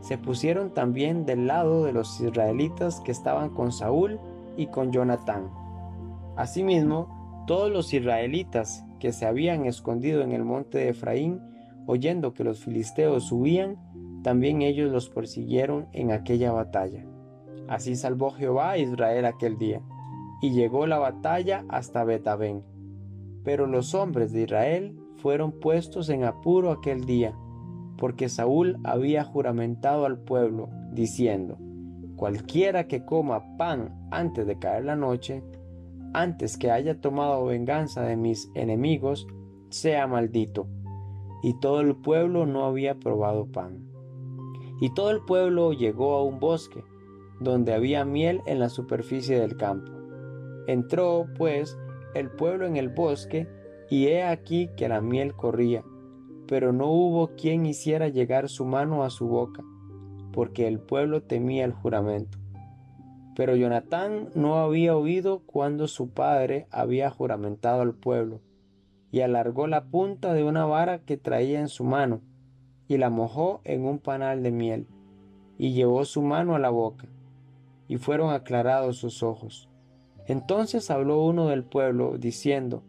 se 0.00 0.16
pusieron 0.16 0.72
también 0.72 1.26
del 1.26 1.48
lado 1.48 1.84
de 1.84 1.92
los 1.92 2.20
israelitas 2.20 3.00
que 3.00 3.10
estaban 3.10 3.50
con 3.50 3.72
Saúl 3.72 4.20
y 4.56 4.68
con 4.68 4.92
Jonatán. 4.92 5.50
Asimismo, 6.36 7.44
todos 7.48 7.70
los 7.70 7.92
israelitas 7.92 8.84
que 9.00 9.12
se 9.12 9.26
habían 9.26 9.66
escondido 9.66 10.22
en 10.22 10.32
el 10.32 10.44
monte 10.44 10.78
de 10.78 10.90
Efraín, 10.90 11.40
oyendo 11.86 12.32
que 12.34 12.44
los 12.44 12.64
filisteos 12.64 13.24
subían, 13.24 13.76
también 14.22 14.62
ellos 14.62 14.92
los 14.92 15.08
persiguieron 15.08 15.88
en 15.92 16.12
aquella 16.12 16.52
batalla. 16.52 17.04
Así 17.68 17.96
salvó 17.96 18.30
Jehová 18.30 18.72
a 18.72 18.78
Israel 18.78 19.24
aquel 19.24 19.58
día 19.58 19.82
y 20.40 20.50
llegó 20.50 20.86
la 20.86 20.98
batalla 20.98 21.64
hasta 21.68 22.04
Betabén. 22.04 22.62
Pero 23.44 23.66
los 23.66 23.94
hombres 23.94 24.32
de 24.32 24.42
Israel 24.42 24.98
fueron 25.16 25.52
puestos 25.52 26.08
en 26.08 26.24
apuro 26.24 26.70
aquel 26.70 27.04
día, 27.04 27.34
porque 27.96 28.28
Saúl 28.28 28.78
había 28.84 29.24
juramentado 29.24 30.04
al 30.04 30.18
pueblo, 30.18 30.68
diciendo, 30.92 31.56
Cualquiera 32.16 32.86
que 32.86 33.04
coma 33.04 33.56
pan 33.56 34.08
antes 34.10 34.46
de 34.46 34.58
caer 34.58 34.84
la 34.84 34.96
noche, 34.96 35.42
antes 36.14 36.56
que 36.56 36.70
haya 36.70 37.00
tomado 37.00 37.44
venganza 37.44 38.02
de 38.02 38.16
mis 38.16 38.50
enemigos, 38.54 39.26
sea 39.68 40.06
maldito. 40.06 40.66
Y 41.42 41.58
todo 41.60 41.80
el 41.80 41.94
pueblo 41.96 42.46
no 42.46 42.64
había 42.64 42.98
probado 42.98 43.46
pan. 43.46 43.86
Y 44.80 44.92
todo 44.94 45.10
el 45.10 45.20
pueblo 45.20 45.72
llegó 45.72 46.14
a 46.14 46.24
un 46.24 46.40
bosque, 46.40 46.82
donde 47.40 47.74
había 47.74 48.04
miel 48.04 48.40
en 48.46 48.58
la 48.58 48.68
superficie 48.68 49.38
del 49.38 49.56
campo 49.56 49.96
Entró, 50.66 51.28
pues, 51.36 51.78
el 52.14 52.30
pueblo 52.30 52.66
en 52.66 52.76
el 52.76 52.88
bosque, 52.88 53.48
y 53.88 54.08
he 54.08 54.24
aquí 54.24 54.68
que 54.76 54.88
la 54.88 55.00
miel 55.00 55.34
corría, 55.34 55.84
pero 56.48 56.72
no 56.72 56.90
hubo 56.90 57.36
quien 57.36 57.66
hiciera 57.66 58.08
llegar 58.08 58.48
su 58.48 58.64
mano 58.64 59.04
a 59.04 59.10
su 59.10 59.28
boca, 59.28 59.62
porque 60.32 60.66
el 60.66 60.80
pueblo 60.80 61.22
temía 61.22 61.64
el 61.64 61.72
juramento. 61.72 62.38
Pero 63.36 63.54
Jonatán 63.54 64.30
no 64.34 64.56
había 64.56 64.96
oído 64.96 65.42
cuando 65.46 65.86
su 65.86 66.10
padre 66.10 66.66
había 66.72 67.10
juramentado 67.10 67.82
al 67.82 67.94
pueblo, 67.94 68.40
y 69.12 69.20
alargó 69.20 69.68
la 69.68 69.84
punta 69.84 70.34
de 70.34 70.42
una 70.42 70.66
vara 70.66 70.98
que 70.98 71.16
traía 71.16 71.60
en 71.60 71.68
su 71.68 71.84
mano, 71.84 72.22
y 72.88 72.98
la 72.98 73.08
mojó 73.08 73.60
en 73.62 73.84
un 73.84 74.00
panal 74.00 74.42
de 74.42 74.50
miel, 74.50 74.88
y 75.58 75.74
llevó 75.74 76.04
su 76.04 76.22
mano 76.22 76.56
a 76.56 76.58
la 76.58 76.70
boca, 76.70 77.06
y 77.88 77.98
fueron 77.98 78.32
aclarados 78.32 78.98
sus 78.98 79.22
ojos. 79.22 79.68
Entonces 80.26 80.90
habló 80.90 81.22
uno 81.22 81.48
del 81.48 81.64
pueblo, 81.64 82.18
diciendo, 82.18 82.82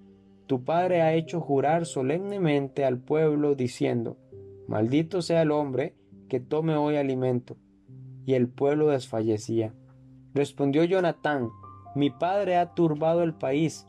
Tu 0.48 0.64
padre 0.64 1.02
ha 1.02 1.14
hecho 1.14 1.40
jurar 1.40 1.86
solemnemente 1.86 2.84
al 2.84 2.98
pueblo, 2.98 3.56
diciendo, 3.56 4.18
Maldito 4.68 5.22
sea 5.22 5.44
el 5.44 5.52
hombre 5.52 5.96
que 6.30 6.40
tome 6.40 6.76
hoy 6.76 6.98
alimento. 6.98 7.58
Y 8.26 8.34
el 8.34 8.50
pueblo 8.50 8.88
desfallecía. 8.90 9.74
Respondió 10.34 10.84
Jonatán, 10.84 11.50
Mi 11.96 12.10
padre 12.10 12.58
ha 12.58 12.74
turbado 12.74 13.24
el 13.24 13.34
país. 13.34 13.88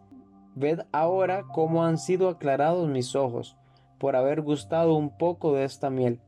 Ved 0.54 0.80
ahora 0.92 1.44
cómo 1.52 1.84
han 1.84 1.98
sido 1.98 2.28
aclarados 2.28 2.88
mis 2.88 3.16
ojos, 3.16 3.56
por 3.98 4.14
haber 4.14 4.42
gustado 4.42 4.94
un 4.94 5.16
poco 5.16 5.54
de 5.54 5.64
esta 5.64 5.90
miel. 5.90 6.20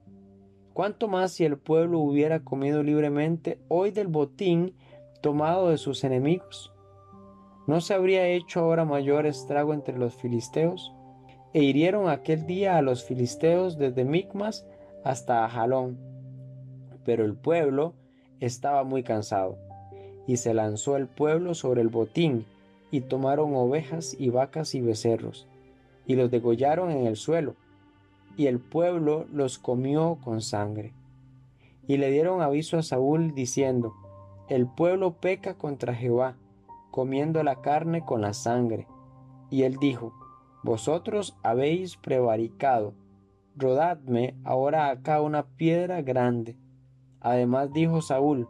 ¿Cuánto 0.73 1.09
más 1.09 1.33
si 1.33 1.45
el 1.45 1.59
pueblo 1.59 1.99
hubiera 1.99 2.41
comido 2.41 2.83
libremente 2.83 3.59
hoy 3.69 3.91
del 3.91 4.07
botín 4.07 4.75
tomado 5.21 5.71
de 5.71 5.79
sus 5.79 6.05
enemigos? 6.05 6.73
¿No 7.67 7.81
se 7.81 7.95
habría 7.95 8.27
hecho 8.29 8.61
ahora 8.61 8.85
mayor 8.85 9.27
estrago 9.27 9.75
entre 9.75 9.99
los 9.99 10.15
filisteos? 10.15 10.93
E 11.53 11.63
hirieron 11.65 12.09
aquel 12.09 12.47
día 12.47 12.77
a 12.77 12.83
los 12.83 13.03
filisteos 13.03 13.79
desde 13.79 14.05
Micmas 14.05 14.65
hasta 15.05 15.45
Ajalón. 15.45 15.99
Pero 17.05 17.25
el 17.25 17.35
pueblo 17.35 17.95
estaba 18.39 18.85
muy 18.85 19.03
cansado, 19.03 19.59
y 20.27 20.37
se 20.37 20.55
lanzó 20.55 20.97
el 20.97 21.09
pueblo 21.09 21.55
sobre 21.55 21.81
el 21.81 21.89
botín, 21.89 22.47
y 22.93 23.03
tomaron 23.03 23.55
ovejas 23.55 24.17
y 24.19 24.31
vacas 24.31 24.75
y 24.75 24.81
becerros, 24.81 25.49
y 26.07 26.15
los 26.15 26.31
degollaron 26.31 26.91
en 26.91 27.07
el 27.07 27.17
suelo, 27.17 27.57
y 28.41 28.47
el 28.47 28.59
pueblo 28.59 29.27
los 29.31 29.59
comió 29.59 30.17
con 30.25 30.41
sangre. 30.41 30.95
Y 31.87 31.99
le 31.99 32.11
dieron 32.11 32.41
aviso 32.41 32.79
a 32.79 32.83
Saúl 32.83 33.35
diciendo, 33.35 33.93
El 34.49 34.67
pueblo 34.67 35.21
peca 35.21 35.59
contra 35.59 35.95
Jehová, 35.95 36.37
comiendo 36.91 37.43
la 37.43 37.61
carne 37.61 38.03
con 38.03 38.23
la 38.23 38.33
sangre. 38.33 38.87
Y 39.51 39.65
él 39.65 39.77
dijo, 39.79 40.15
Vosotros 40.63 41.37
habéis 41.43 41.99
prevaricado, 41.99 42.95
rodadme 43.57 44.35
ahora 44.43 44.89
acá 44.89 45.21
una 45.21 45.43
piedra 45.43 46.01
grande. 46.01 46.57
Además 47.21 47.75
dijo 47.75 48.01
Saúl, 48.01 48.49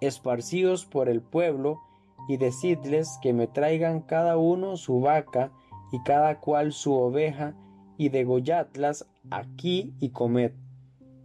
esparcíos 0.00 0.86
por 0.86 1.08
el 1.08 1.22
pueblo 1.22 1.80
y 2.28 2.36
decidles 2.36 3.18
que 3.20 3.32
me 3.32 3.48
traigan 3.48 3.98
cada 3.98 4.36
uno 4.36 4.76
su 4.76 5.00
vaca 5.00 5.50
y 5.90 6.00
cada 6.04 6.38
cual 6.38 6.70
su 6.70 6.94
oveja 6.94 7.56
y 7.96 8.08
degolladlas 8.08 9.06
aquí 9.30 9.94
y 10.00 10.10
comed. 10.10 10.52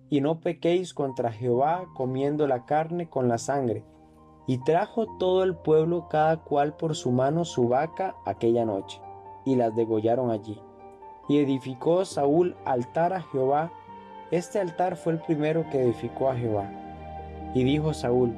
Y 0.09 0.21
no 0.21 0.39
pequéis 0.39 0.93
contra 0.93 1.31
Jehová 1.31 1.87
comiendo 1.95 2.47
la 2.47 2.65
carne 2.65 3.09
con 3.09 3.27
la 3.27 3.37
sangre. 3.37 3.83
Y 4.47 4.57
trajo 4.63 5.05
todo 5.19 5.43
el 5.43 5.55
pueblo 5.55 6.07
cada 6.09 6.37
cual 6.37 6.75
por 6.75 6.95
su 6.95 7.11
mano 7.11 7.45
su 7.45 7.67
vaca 7.67 8.15
aquella 8.25 8.65
noche, 8.65 8.99
y 9.45 9.55
las 9.55 9.75
degollaron 9.75 10.31
allí. 10.31 10.59
Y 11.27 11.37
edificó 11.37 12.03
Saúl 12.05 12.55
altar 12.65 13.13
a 13.13 13.21
Jehová. 13.21 13.71
Este 14.31 14.59
altar 14.59 14.95
fue 14.95 15.13
el 15.13 15.19
primero 15.19 15.69
que 15.69 15.83
edificó 15.83 16.29
a 16.29 16.35
Jehová. 16.35 16.71
Y 17.53 17.63
dijo 17.63 17.93
Saúl, 17.93 18.35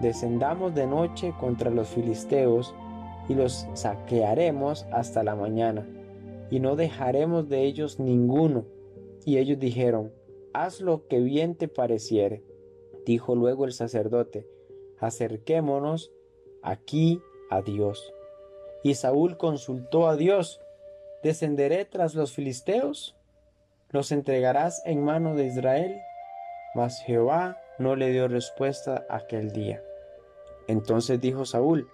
descendamos 0.00 0.74
de 0.74 0.88
noche 0.88 1.32
contra 1.38 1.70
los 1.70 1.88
filisteos, 1.88 2.74
y 3.28 3.34
los 3.34 3.68
saquearemos 3.74 4.86
hasta 4.92 5.22
la 5.22 5.34
mañana, 5.34 5.84
y 6.50 6.60
no 6.60 6.76
dejaremos 6.76 7.48
de 7.48 7.64
ellos 7.64 7.98
ninguno. 7.98 8.66
Y 9.24 9.38
ellos 9.38 9.58
dijeron, 9.58 10.12
haz 10.52 10.80
lo 10.80 11.06
que 11.08 11.20
bien 11.20 11.56
te 11.56 11.68
pareciere. 11.68 12.42
Dijo 13.04 13.34
luego 13.34 13.64
el 13.64 13.72
sacerdote, 13.72 14.46
acerquémonos 14.98 16.12
aquí 16.62 17.20
a 17.50 17.62
Dios. 17.62 18.12
Y 18.82 18.94
Saúl 18.94 19.36
consultó 19.36 20.08
a 20.08 20.16
Dios, 20.16 20.60
¿descenderé 21.22 21.84
tras 21.84 22.14
los 22.14 22.32
filisteos? 22.32 23.16
¿Los 23.90 24.12
entregarás 24.12 24.82
en 24.84 25.02
mano 25.02 25.34
de 25.34 25.46
Israel? 25.46 25.96
Mas 26.74 27.00
Jehová 27.02 27.58
no 27.78 27.96
le 27.96 28.10
dio 28.10 28.28
respuesta 28.28 29.06
aquel 29.08 29.52
día. 29.52 29.82
Entonces 30.68 31.20
dijo 31.20 31.44
Saúl, 31.44 31.88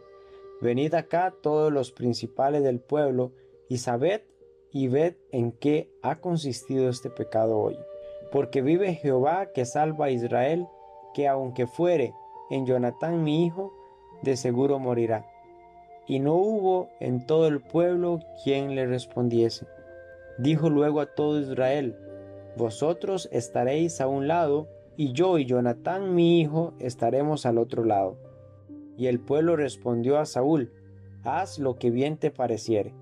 Venid 0.61 0.95
acá 0.95 1.35
todos 1.43 1.73
los 1.73 1.91
principales 1.91 2.63
del 2.63 2.81
pueblo, 2.81 3.33
y 3.69 3.79
sabed 3.79 4.23
y 4.73 4.89
ved 4.89 5.17
en 5.31 5.53
qué 5.53 5.91
ha 6.03 6.17
consistido 6.21 6.89
este 6.89 7.11
pecado 7.11 7.59
hoy. 7.59 7.79
Porque 8.31 8.63
vive 8.63 8.95
Jehová 8.95 9.49
que 9.53 9.65
salva 9.67 10.07
a 10.07 10.11
Israel, 10.11 10.67
que 11.15 11.29
aunque 11.29 11.67
fuere 11.67 12.15
en 12.51 12.65
Jonatán 12.67 13.23
mi 13.23 13.45
hijo, 13.45 13.73
de 14.23 14.37
seguro 14.37 14.79
morirá. 14.79 15.27
Y 16.07 16.21
no 16.21 16.35
hubo 16.35 16.89
en 17.01 17.27
todo 17.27 17.47
el 17.47 17.61
pueblo 17.61 18.21
quien 18.43 18.75
le 18.75 18.87
respondiese. 18.87 19.67
Dijo 20.39 20.71
luego 20.71 21.01
a 21.01 21.15
todo 21.15 21.39
Israel, 21.39 21.97
Vosotros 22.57 23.29
estaréis 23.33 24.01
a 24.01 24.09
un 24.09 24.29
lado, 24.29 24.69
y 24.97 25.13
yo 25.13 25.39
y 25.39 25.47
Jonatán 25.47 26.15
mi 26.15 26.41
hijo 26.41 26.75
estaremos 26.79 27.47
al 27.47 27.59
otro 27.59 27.85
lado. 27.85 28.17
Y 28.97 29.07
el 29.07 29.21
pueblo 29.21 29.57
respondió 29.57 30.19
a 30.19 30.27
Saúl, 30.27 30.73
Haz 31.25 31.59
lo 31.59 31.77
que 31.77 31.91
bien 31.91 32.17
te 32.19 32.31
pareciere. 32.31 32.95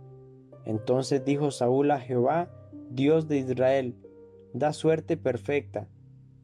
Entonces 0.64 1.25
dijo 1.25 1.51
Saúl 1.51 1.90
a 1.90 2.01
Jehová, 2.01 2.51
Dios 2.90 3.29
de 3.29 3.38
Israel, 3.38 3.94
da 4.53 4.73
suerte 4.73 5.16
perfecta. 5.16 5.88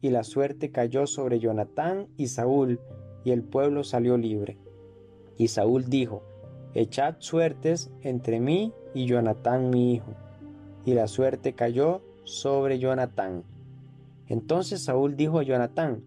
Y 0.01 0.09
la 0.09 0.23
suerte 0.23 0.71
cayó 0.71 1.07
sobre 1.07 1.39
Jonatán 1.39 2.07
y 2.17 2.27
Saúl, 2.27 2.79
y 3.23 3.31
el 3.31 3.43
pueblo 3.43 3.83
salió 3.83 4.17
libre. 4.17 4.57
Y 5.37 5.49
Saúl 5.49 5.85
dijo, 5.89 6.23
Echad 6.73 7.15
suertes 7.19 7.91
entre 8.01 8.39
mí 8.39 8.73
y 8.93 9.05
Jonatán 9.05 9.69
mi 9.69 9.93
hijo. 9.93 10.13
Y 10.85 10.93
la 10.93 11.07
suerte 11.07 11.53
cayó 11.53 12.01
sobre 12.23 12.79
Jonatán. 12.79 13.43
Entonces 14.27 14.83
Saúl 14.83 15.15
dijo 15.15 15.39
a 15.39 15.43
Jonatán, 15.43 16.03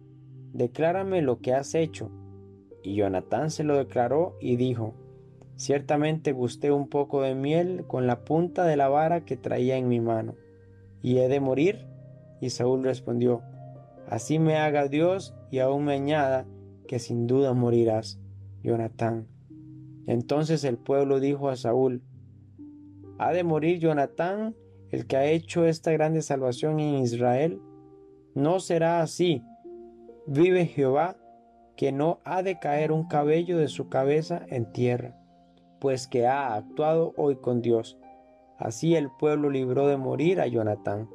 Declárame 0.53 1.21
lo 1.21 1.39
que 1.39 1.53
has 1.53 1.75
hecho 1.75 2.09
y 2.83 2.95
Jonatán 2.95 3.51
se 3.51 3.63
lo 3.63 3.77
declaró 3.77 4.35
y 4.39 4.55
dijo, 4.55 4.93
Ciertamente 5.61 6.31
gusté 6.31 6.71
un 6.71 6.87
poco 6.87 7.21
de 7.21 7.35
miel 7.35 7.85
con 7.85 8.07
la 8.07 8.25
punta 8.25 8.65
de 8.65 8.75
la 8.75 8.89
vara 8.89 9.25
que 9.25 9.37
traía 9.37 9.77
en 9.77 9.87
mi 9.87 9.99
mano. 9.99 10.33
¿Y 11.03 11.19
he 11.19 11.27
de 11.27 11.39
morir? 11.39 11.85
Y 12.39 12.49
Saúl 12.49 12.83
respondió, 12.83 13.43
Así 14.09 14.39
me 14.39 14.57
haga 14.57 14.87
Dios 14.87 15.35
y 15.51 15.59
aún 15.59 15.85
me 15.85 15.93
añada 15.93 16.47
que 16.87 16.97
sin 16.97 17.27
duda 17.27 17.53
morirás, 17.53 18.19
Jonatán. 18.63 19.27
Entonces 20.07 20.63
el 20.63 20.79
pueblo 20.79 21.19
dijo 21.19 21.47
a 21.47 21.55
Saúl, 21.55 22.01
¿Ha 23.19 23.31
de 23.31 23.43
morir 23.43 23.77
Jonatán, 23.77 24.55
el 24.89 25.05
que 25.05 25.17
ha 25.17 25.25
hecho 25.25 25.67
esta 25.67 25.91
grande 25.91 26.23
salvación 26.23 26.79
en 26.79 27.03
Israel? 27.03 27.61
No 28.33 28.61
será 28.61 29.03
así. 29.03 29.43
Vive 30.25 30.65
Jehová, 30.65 31.17
que 31.77 31.91
no 31.91 32.17
ha 32.23 32.41
de 32.41 32.57
caer 32.57 32.91
un 32.91 33.07
cabello 33.07 33.59
de 33.59 33.67
su 33.67 33.89
cabeza 33.89 34.43
en 34.49 34.71
tierra, 34.71 35.20
pues 35.81 36.07
que 36.07 36.27
ha 36.27 36.53
actuado 36.53 37.13
hoy 37.17 37.37
con 37.37 37.61
Dios. 37.61 37.97
Así 38.59 38.95
el 38.95 39.09
pueblo 39.09 39.49
libró 39.49 39.87
de 39.87 39.97
morir 39.97 40.39
a 40.39 40.45
Jonatán. 40.45 41.09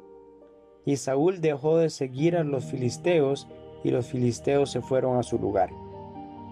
Y 0.85 0.97
Saúl 0.97 1.39
dejó 1.39 1.77
de 1.77 1.89
seguir 1.89 2.35
a 2.35 2.43
los 2.43 2.65
filisteos, 2.65 3.47
y 3.83 3.91
los 3.91 4.07
filisteos 4.07 4.69
se 4.69 4.81
fueron 4.81 5.17
a 5.17 5.23
su 5.23 5.39
lugar. 5.39 5.69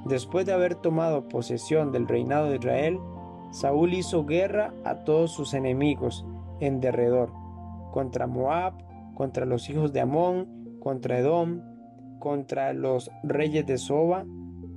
Después 0.05 0.45
de 0.45 0.53
haber 0.53 0.75
tomado 0.75 1.27
posesión 1.27 1.91
del 1.91 2.07
reinado 2.07 2.49
de 2.49 2.55
Israel, 2.55 2.99
Saúl 3.51 3.93
hizo 3.93 4.25
guerra 4.25 4.73
a 4.85 5.03
todos 5.03 5.31
sus 5.31 5.53
enemigos 5.53 6.25
en 6.61 6.79
derredor, 6.79 7.33
contra 7.91 8.27
Moab, 8.27 8.73
contra 9.15 9.45
los 9.45 9.69
hijos 9.69 9.91
de 9.91 10.01
Amón, 10.01 10.77
contra 10.79 11.19
Edom, 11.19 11.61
contra 12.19 12.71
los 12.71 13.11
reyes 13.23 13.65
de 13.65 13.77
Soba 13.77 14.25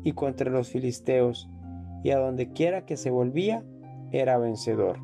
y 0.02 0.12
contra 0.12 0.50
los 0.50 0.68
filisteos, 0.68 1.48
y 2.02 2.10
a 2.10 2.18
donde 2.18 2.52
quiera 2.52 2.86
que 2.86 2.96
se 2.96 3.10
volvía, 3.10 3.64
era 4.12 4.38
vencedor. 4.38 5.00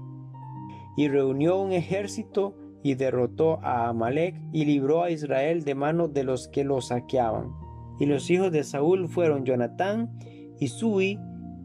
Y 0.97 1.09
reunió 1.09 1.61
un 1.61 1.73
ejército 1.73 2.55
y 2.83 2.95
derrotó 2.95 3.59
a 3.63 3.89
Amalek 3.89 4.41
y 4.53 4.65
libró 4.65 5.03
a 5.03 5.11
Israel 5.11 5.65
de 5.65 5.75
mano 5.75 6.09
de 6.09 6.25
los 6.25 6.49
que 6.49 6.65
lo 6.65 6.81
saqueaban. 6.81 7.53
Y 7.99 8.07
los 8.07 8.31
hijos 8.31 8.53
de 8.53 8.65
Saúl 8.65 9.09
fueron 9.09 9.45
Jonatán, 9.45 10.19
y 10.61 10.69
Sui 10.69 11.19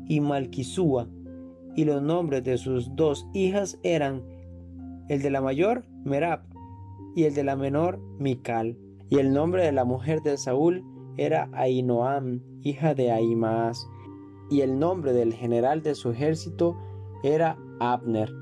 y 0.08 0.20
Malquisúa, 0.20 1.08
y 1.76 1.86
los 1.86 2.02
nombres 2.02 2.44
de 2.44 2.58
sus 2.58 2.96
dos 2.96 3.28
hijas 3.34 3.80
eran 3.84 4.24
el 5.08 5.22
de 5.22 5.30
la 5.30 5.42
mayor, 5.42 5.86
Merab, 6.04 6.42
y 7.16 7.24
el 7.24 7.34
de 7.34 7.44
la 7.44 7.56
menor, 7.56 8.00
Mical. 8.20 8.78
Y 9.10 9.18
el 9.18 9.34
nombre 9.34 9.66
de 9.66 9.72
la 9.72 9.86
mujer 9.86 10.22
de 10.22 10.38
Saúl 10.38 10.84
era 11.18 11.50
Ainoam, 11.54 12.42
hija 12.62 12.94
de 12.94 13.12
Ahimaas. 13.12 13.88
Y 14.50 14.62
el 14.62 14.80
nombre 14.80 15.14
del 15.14 15.34
general 15.34 15.84
de 15.84 15.96
su 15.96 16.12
ejército 16.12 16.78
era 17.24 17.58
Abner, 17.80 18.34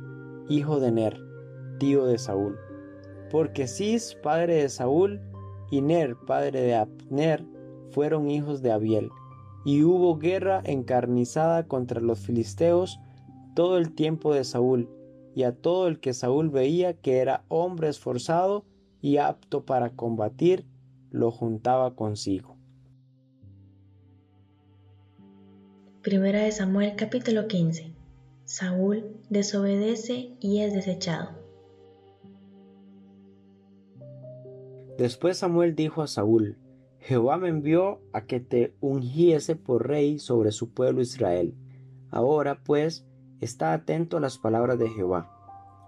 hijo 0.50 0.80
de 0.80 0.92
Ner, 0.92 1.20
tío 1.80 2.06
de 2.06 2.18
Saúl. 2.18 2.58
Porque 3.30 3.68
Cis, 3.68 4.16
padre 4.24 4.56
de 4.56 4.70
Saúl, 4.70 5.20
y 5.70 5.82
Ner, 5.82 6.16
padre 6.16 6.62
de 6.62 6.76
Abner, 6.76 7.46
fueron 7.92 8.30
hijos 8.30 8.62
de 8.62 8.72
Abiel. 8.72 9.10
Y 9.66 9.84
hubo 9.84 10.18
guerra 10.18 10.62
encarnizada 10.64 11.68
contra 11.68 12.00
los 12.00 12.20
filisteos 12.20 13.00
todo 13.54 13.78
el 13.78 13.94
tiempo 13.94 14.34
de 14.34 14.44
Saúl, 14.44 14.90
y 15.36 15.44
a 15.44 15.52
todo 15.52 15.88
el 15.88 16.00
que 16.00 16.14
Saúl 16.14 16.50
veía 16.50 16.94
que 16.94 17.18
era 17.18 17.44
hombre 17.48 17.90
esforzado, 17.90 18.66
y 19.02 19.18
apto 19.18 19.66
para 19.66 19.90
combatir, 19.90 20.66
lo 21.12 21.32
juntaba 21.32 21.96
consigo. 21.96 22.57
Primera 26.08 26.44
de 26.44 26.54
Samuel 26.54 26.94
capítulo 26.96 27.50
15. 27.50 27.92
Saúl 28.46 29.04
desobedece 29.30 30.38
y 30.40 30.62
es 30.62 30.72
desechado. 30.72 31.32
Después 34.98 35.40
Samuel 35.40 35.76
dijo 35.76 36.02
a 36.02 36.08
Saúl, 36.08 36.56
Jehová 37.00 37.36
me 37.36 37.50
envió 37.50 38.00
a 38.14 38.26
que 38.26 38.40
te 38.40 38.74
ungiese 38.80 39.58
por 39.58 39.86
rey 39.86 40.18
sobre 40.18 40.54
su 40.54 40.74
pueblo 40.74 41.02
Israel. 41.02 41.54
Ahora 42.10 42.64
pues, 42.64 43.06
está 43.42 43.74
atento 43.74 44.16
a 44.16 44.22
las 44.22 44.38
palabras 44.38 44.80
de 44.80 44.88
Jehová. 44.88 45.30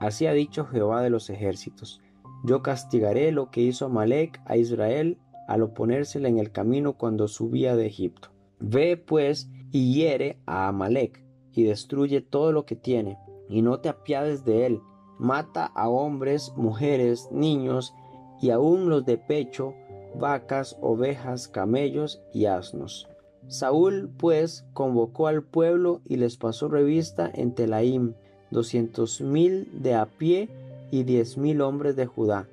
Así 0.01 0.25
ha 0.25 0.33
dicho 0.33 0.65
Jehová 0.65 1.01
de 1.01 1.11
los 1.11 1.29
ejércitos. 1.29 2.01
Yo 2.43 2.61
castigaré 2.61 3.31
lo 3.31 3.51
que 3.51 3.61
hizo 3.61 3.85
Amalek 3.85 4.41
a 4.43 4.57
Israel 4.57 5.17
al 5.47 5.61
oponérsele 5.61 6.27
en 6.27 6.39
el 6.39 6.51
camino 6.51 6.97
cuando 6.97 7.29
subía 7.29 7.77
de 7.77 7.85
Egipto. 7.85 8.31
Ve 8.59 8.97
pues 8.97 9.49
y 9.71 9.93
hiere 9.93 10.37
a 10.45 10.67
Amalek 10.67 11.23
y 11.53 11.63
destruye 11.63 12.21
todo 12.21 12.51
lo 12.51 12.65
que 12.65 12.75
tiene, 12.75 13.17
y 13.49 13.61
no 13.61 13.79
te 13.79 13.89
apiades 13.89 14.45
de 14.45 14.65
él. 14.65 14.81
Mata 15.17 15.65
a 15.65 15.89
hombres, 15.89 16.53
mujeres, 16.55 17.27
niños 17.31 17.93
y 18.41 18.51
aun 18.51 18.89
los 18.89 19.05
de 19.05 19.17
pecho, 19.17 19.73
vacas, 20.15 20.77
ovejas, 20.81 21.47
camellos 21.47 22.21
y 22.33 22.45
asnos. 22.45 23.07
Saúl 23.47 24.09
pues 24.17 24.65
convocó 24.73 25.27
al 25.27 25.43
pueblo 25.43 26.01
y 26.05 26.17
les 26.17 26.37
pasó 26.37 26.67
revista 26.69 27.29
en 27.33 27.53
Telaim, 27.53 28.13
doscientos 28.51 29.21
mil 29.21 29.69
de 29.81 29.95
a 29.95 30.05
pie 30.05 30.49
y 30.91 31.03
diez 31.03 31.37
mil 31.37 31.61
hombres 31.61 31.95
de 31.95 32.05
Judá. 32.05 32.47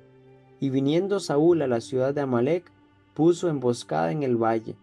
Y 0.59 0.69
viniendo 0.71 1.19
Saúl 1.19 1.61
a 1.61 1.67
la 1.67 1.81
ciudad 1.81 2.13
de 2.13 2.21
Amalek, 2.21 2.71
puso 3.13 3.47
emboscada 3.47 4.11
en 4.11 4.23
el 4.23 4.37
valle. 4.37 4.75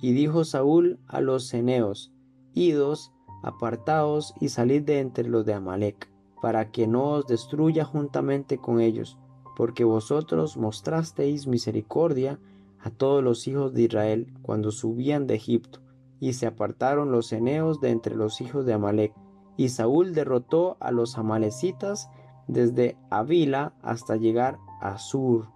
Y 0.00 0.12
dijo 0.12 0.44
Saúl 0.44 0.98
a 1.06 1.20
los 1.20 1.48
ceneos, 1.48 2.12
Idos, 2.54 3.12
apartaos 3.42 4.34
y 4.40 4.48
salid 4.48 4.82
de 4.82 5.00
entre 5.00 5.28
los 5.28 5.44
de 5.44 5.54
Amalek, 5.54 6.10
para 6.40 6.70
que 6.70 6.86
no 6.86 7.10
os 7.10 7.26
destruya 7.26 7.84
juntamente 7.84 8.58
con 8.58 8.80
ellos, 8.80 9.18
porque 9.56 9.84
vosotros 9.84 10.56
mostrasteis 10.56 11.46
misericordia 11.46 12.38
a 12.78 12.90
todos 12.90 13.22
los 13.22 13.46
hijos 13.46 13.74
de 13.74 13.82
Israel 13.82 14.32
cuando 14.42 14.70
subían 14.70 15.26
de 15.26 15.34
Egipto, 15.34 15.80
y 16.18 16.32
se 16.34 16.46
apartaron 16.46 17.12
los 17.12 17.28
ceneos 17.28 17.80
de 17.80 17.90
entre 17.90 18.14
los 18.14 18.40
hijos 18.40 18.64
de 18.66 18.72
Amalek, 18.72 19.14
y 19.56 19.68
Saúl 19.68 20.14
derrotó 20.14 20.76
a 20.80 20.90
los 20.90 21.18
amalecitas 21.18 22.08
desde 22.48 22.96
Avila 23.10 23.74
hasta 23.82 24.16
llegar 24.16 24.58
a 24.80 24.98
Sur, 24.98 25.48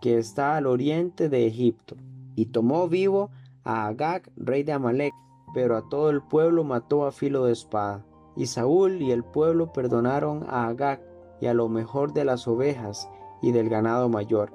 que 0.00 0.18
está 0.18 0.56
al 0.56 0.66
oriente 0.66 1.28
de 1.28 1.46
Egipto, 1.46 1.96
y 2.34 2.46
tomó 2.46 2.88
vivo 2.88 3.30
Agag, 3.66 4.30
rey 4.36 4.62
de 4.62 4.72
Amalek, 4.72 5.12
pero 5.52 5.76
a 5.76 5.88
todo 5.88 6.10
el 6.10 6.22
pueblo 6.22 6.62
mató 6.62 7.04
a 7.04 7.10
filo 7.10 7.46
de 7.46 7.52
espada. 7.52 8.06
Y 8.36 8.46
Saúl 8.46 9.02
y 9.02 9.10
el 9.10 9.24
pueblo 9.24 9.72
perdonaron 9.72 10.44
a 10.48 10.68
Agag 10.68 11.02
y 11.40 11.46
a 11.46 11.54
lo 11.54 11.68
mejor 11.68 12.12
de 12.12 12.24
las 12.24 12.46
ovejas 12.46 13.08
y 13.42 13.50
del 13.50 13.68
ganado 13.68 14.08
mayor, 14.08 14.52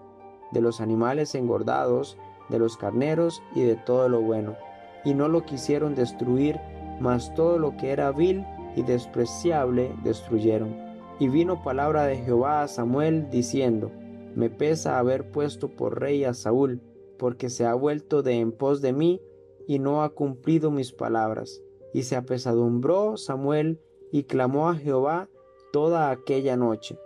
de 0.52 0.62
los 0.62 0.80
animales 0.80 1.36
engordados, 1.36 2.17
de 2.50 2.60
los 2.60 2.78
carneros 2.78 3.43
y 3.54 3.63
de 3.63 3.76
todo 3.76 4.08
lo 4.08 4.21
bueno. 4.21 4.56
Y 5.04 5.13
no 5.13 5.28
lo 5.28 5.43
quisieron 5.43 5.93
destruir, 5.93 6.60
mas 7.02 7.34
todo 7.34 7.58
lo 7.58 7.76
que 7.76 7.91
era 7.91 8.12
vil 8.12 8.45
y 8.78 8.84
despreciable 8.84 9.93
destruyeron. 10.04 10.74
Y 11.19 11.28
vino 11.28 11.62
palabra 11.63 12.06
de 12.06 12.17
Jehová 12.17 12.63
a 12.63 12.67
Samuel 12.69 13.30
diciendo, 13.30 13.91
Me 14.36 14.50
pesa 14.50 15.00
haber 15.00 15.30
puesto 15.32 15.67
por 15.69 16.00
rey 16.00 16.24
a 16.24 16.34
Saúl, 16.34 16.82
porque 17.22 17.52
se 17.52 17.68
ha 17.68 17.76
vuelto 17.76 18.24
de 18.24 18.40
en 18.40 18.52
pos 18.52 18.82
de 18.82 18.94
mí 18.94 19.22
y 19.68 19.78
no 19.78 20.02
ha 20.02 20.10
cumplido 20.10 20.72
mis 20.72 20.92
palabras. 20.92 21.62
Y 21.94 22.02
se 22.02 22.16
apesadumbró 22.16 23.16
Samuel 23.16 23.80
y 24.12 24.24
clamó 24.24 24.70
a 24.70 24.76
Jehová 24.76 25.30
toda 25.72 26.10
aquella 26.10 26.58
noche. 26.58 26.98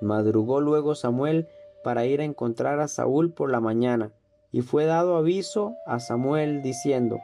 Madrugó 0.00 0.60
luego 0.60 0.94
Samuel 0.94 1.48
para 1.82 2.06
ir 2.06 2.20
a 2.20 2.24
encontrar 2.24 2.78
a 2.78 2.86
Saúl 2.86 3.32
por 3.32 3.50
la 3.50 3.58
mañana, 3.58 4.12
y 4.52 4.62
fue 4.62 4.84
dado 4.84 5.16
aviso 5.16 5.74
a 5.86 5.98
Samuel 5.98 6.62
diciendo, 6.62 7.18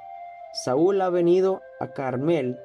Saúl 0.65 1.01
ha 1.03 1.09
venido 1.09 1.61
a 1.79 1.93
Carmel, 1.93 2.59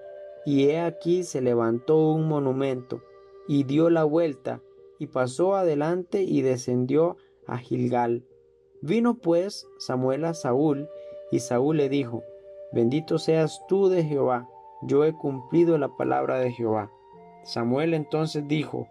y 0.47 0.69
he 0.69 0.79
aquí 0.79 1.23
se 1.23 1.41
levantó 1.41 2.09
un 2.09 2.27
monumento, 2.27 3.03
y 3.47 3.65
dio 3.65 3.91
la 3.91 4.03
vuelta, 4.03 4.61
y 4.97 5.05
pasó 5.07 5.55
adelante 5.55 6.23
y 6.23 6.41
descendió 6.41 7.17
a 7.45 7.59
Gilgal. 7.59 8.25
Vino 8.85 9.15
pues 9.15 9.67
Samuel 9.79 10.25
a 10.25 10.35
Saúl, 10.35 10.87
y 11.31 11.39
Saúl 11.39 11.77
le 11.77 11.89
dijo, 11.89 12.23
Bendito 12.71 13.17
seas 13.17 13.63
tú 13.67 13.89
de 13.89 14.03
Jehová, 14.03 14.47
yo 14.83 15.05
he 15.05 15.13
cumplido 15.13 15.79
la 15.79 15.87
palabra 15.87 16.37
de 16.37 16.51
Jehová. 16.51 16.91
Samuel 17.43 17.95
entonces 17.95 18.47
dijo, 18.47 18.87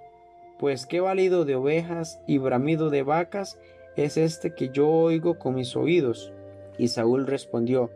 Pues 0.59 0.87
qué 0.87 0.99
válido 0.99 1.45
de 1.45 1.55
ovejas 1.55 2.19
y 2.27 2.39
bramido 2.39 2.91
de 2.91 3.05
vacas 3.05 3.57
es 3.95 4.17
este 4.17 4.53
que 4.53 4.71
yo 4.71 4.89
oigo 4.89 5.39
con 5.39 5.55
mis 5.55 5.77
oídos. 5.77 6.33
Y 6.77 6.89
Saúl 6.89 7.29
respondió, 7.29 7.93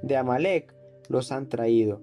De 0.00 0.16
Amalek 0.16 0.72
los 1.10 1.32
han 1.32 1.50
traído, 1.50 2.00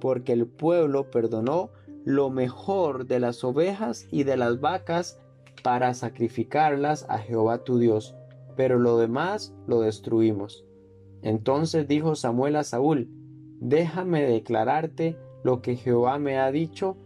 porque 0.00 0.32
el 0.32 0.46
pueblo 0.46 1.10
perdonó 1.10 1.70
lo 2.04 2.30
mejor 2.30 3.06
de 3.06 3.18
las 3.18 3.42
ovejas 3.42 4.06
y 4.12 4.22
de 4.22 4.36
las 4.36 4.60
vacas 4.60 5.18
para 5.64 5.92
sacrificarlas 5.92 7.04
a 7.08 7.18
Jehová 7.18 7.64
tu 7.64 7.80
Dios, 7.80 8.14
pero 8.56 8.78
lo 8.78 8.98
demás 8.98 9.54
lo 9.66 9.80
destruimos. 9.80 10.64
Entonces 11.22 11.86
dijo 11.86 12.14
Samuel 12.14 12.56
a 12.56 12.64
Saúl, 12.64 13.08
déjame 13.60 14.22
declararte 14.22 15.16
lo 15.44 15.62
que 15.62 15.76
Jehová 15.76 16.18
me 16.18 16.38
ha 16.38 16.50
dicho 16.50 16.96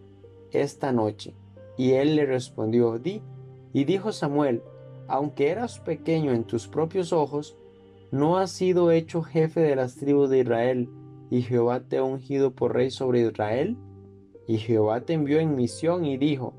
esta 0.53 0.93
noche. 0.93 1.35
Y 1.77 1.93
él 1.93 2.17
le 2.17 2.27
respondió, 2.27 2.99
di. 2.99 3.23
Y 3.73 3.85
dijo 3.85 4.13
Samuel, 4.13 4.63
aunque 5.09 5.51
eras 5.51 5.79
pequeño 5.79 6.33
en 6.33 6.45
tus 6.45 6.67
propios 6.67 7.13
ojos, 7.13 7.57
no 8.11 8.39
has 8.39 8.51
sido 8.51 8.91
hecho 8.91 9.23
jefe 9.23 9.61
de 9.61 9.77
las 9.77 9.97
tribus 9.97 10.31
de 10.31 10.41
Israel, 10.41 10.89
y 11.31 11.43
Jehová 11.43 11.81
te 11.81 11.99
ha 11.99 12.05
ungido 12.05 12.53
por 12.53 12.75
rey 12.75 12.91
sobre 12.91 13.21
Israel. 13.21 13.77
Y 14.47 14.59
Jehová 14.59 15.01
te 15.01 15.13
envió 15.13 15.41
en 15.41 15.57
misión 15.57 16.05
y 16.05 16.17
dijo, 16.17 16.55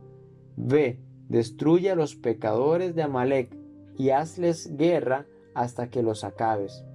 Ve, 0.57 0.99
destruye 1.29 1.89
a 1.89 1.95
los 1.95 2.15
pecadores 2.15 2.95
de 2.95 3.03
Amalek, 3.03 3.56
y 3.97 4.11
hazles 4.11 4.75
guerra 4.77 5.25
hasta 5.53 5.89
que 5.89 6.03
los 6.03 6.23
acabes. 6.23 6.85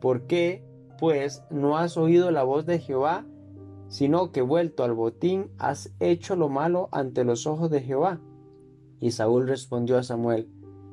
¿Por 0.00 0.26
qué, 0.26 0.64
pues, 0.98 1.42
no 1.50 1.78
has 1.78 1.96
oído 1.96 2.30
la 2.30 2.42
voz 2.42 2.66
de 2.66 2.78
Jehová, 2.78 3.24
sino 3.88 4.32
que 4.32 4.42
vuelto 4.42 4.84
al 4.84 4.92
botín 4.92 5.50
has 5.58 5.92
hecho 6.00 6.36
lo 6.36 6.48
malo 6.48 6.88
ante 6.92 7.24
los 7.24 7.46
ojos 7.46 7.70
de 7.70 7.80
Jehová? 7.80 8.20
Y 9.00 9.12
Saúl 9.12 9.48
respondió 9.48 9.98
a 9.98 10.02
Samuel, 10.02 10.48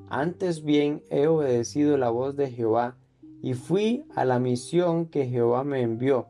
Antes 0.09 0.63
bien 0.63 1.03
he 1.09 1.27
obedecido 1.27 1.97
la 1.97 2.09
voz 2.09 2.35
de 2.35 2.49
Jehová, 2.49 2.97
y 3.41 3.53
fui 3.53 4.05
a 4.15 4.25
la 4.25 4.39
misión 4.39 5.05
que 5.05 5.27
Jehová 5.27 5.63
me 5.63 5.81
envió, 5.81 6.27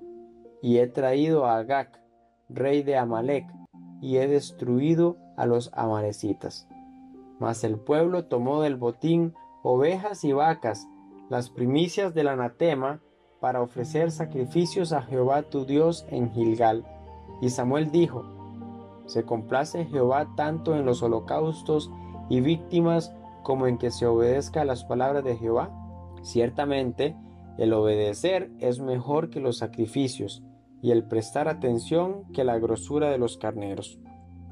y 0.61 0.77
he 0.77 0.87
traído 0.87 1.45
a 1.45 1.57
Agag, 1.57 2.01
rey 2.49 2.83
de 2.83 2.97
Amalek, 2.97 3.45
y 4.01 4.17
he 4.17 4.27
destruido 4.27 5.17
a 5.37 5.45
los 5.45 5.71
amalecitas. 5.73 6.67
Mas 7.39 7.63
el 7.63 7.77
pueblo 7.77 8.25
tomó 8.25 8.61
del 8.61 8.75
botín 8.75 9.33
ovejas 9.63 10.23
y 10.23 10.33
vacas, 10.33 10.87
las 11.29 11.49
primicias 11.49 12.13
del 12.13 12.27
anatema 12.27 13.01
para 13.39 13.61
ofrecer 13.61 14.11
sacrificios 14.11 14.91
a 14.91 15.01
Jehová 15.01 15.43
tu 15.43 15.65
Dios 15.65 16.05
en 16.09 16.31
Gilgal. 16.31 16.85
Y 17.41 17.49
Samuel 17.49 17.91
dijo, 17.91 18.23
¿se 19.05 19.23
complace 19.23 19.85
Jehová 19.85 20.27
tanto 20.35 20.75
en 20.75 20.85
los 20.85 21.01
holocaustos 21.01 21.89
y 22.29 22.41
víctimas 22.41 23.13
como 23.43 23.67
en 23.67 23.77
que 23.77 23.91
se 23.91 24.05
obedezca 24.05 24.61
a 24.61 24.65
las 24.65 24.83
palabras 24.83 25.23
de 25.23 25.37
Jehová? 25.37 25.71
Ciertamente, 26.21 27.15
el 27.57 27.73
obedecer 27.73 28.51
es 28.59 28.79
mejor 28.79 29.29
que 29.29 29.39
los 29.39 29.57
sacrificios, 29.57 30.43
y 30.81 30.91
el 30.91 31.03
prestar 31.03 31.47
atención 31.47 32.23
que 32.33 32.43
la 32.43 32.57
grosura 32.57 33.09
de 33.09 33.17
los 33.17 33.37
carneros. 33.37 33.99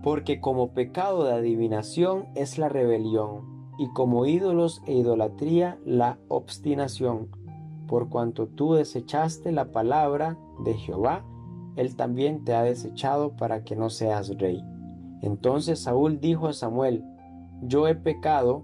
Porque 0.04 0.40
como 0.40 0.74
pecado 0.74 1.24
de 1.24 1.34
adivinación 1.34 2.28
es 2.36 2.58
la 2.58 2.70
rebelión, 2.70 3.58
y 3.78 3.90
como 3.90 4.26
ídolos 4.26 4.82
e 4.86 4.94
idolatría 4.94 5.80
la 5.86 6.18
obstinación. 6.28 7.30
Por 7.88 8.10
cuanto 8.10 8.48
tú 8.48 8.74
desechaste 8.74 9.52
la 9.52 9.72
palabra 9.72 10.38
de 10.64 10.74
Jehová, 10.74 11.24
él 11.76 11.96
también 11.96 12.44
te 12.44 12.54
ha 12.54 12.64
desechado 12.64 13.36
para 13.36 13.64
que 13.64 13.76
no 13.76 13.90
seas 13.90 14.36
rey. 14.38 14.64
Entonces 15.22 15.84
Saúl 15.84 16.20
dijo 16.20 16.48
a 16.48 16.54
Samuel, 16.54 17.04
Yo 17.62 17.88
he 17.88 17.96
pecado, 17.96 18.64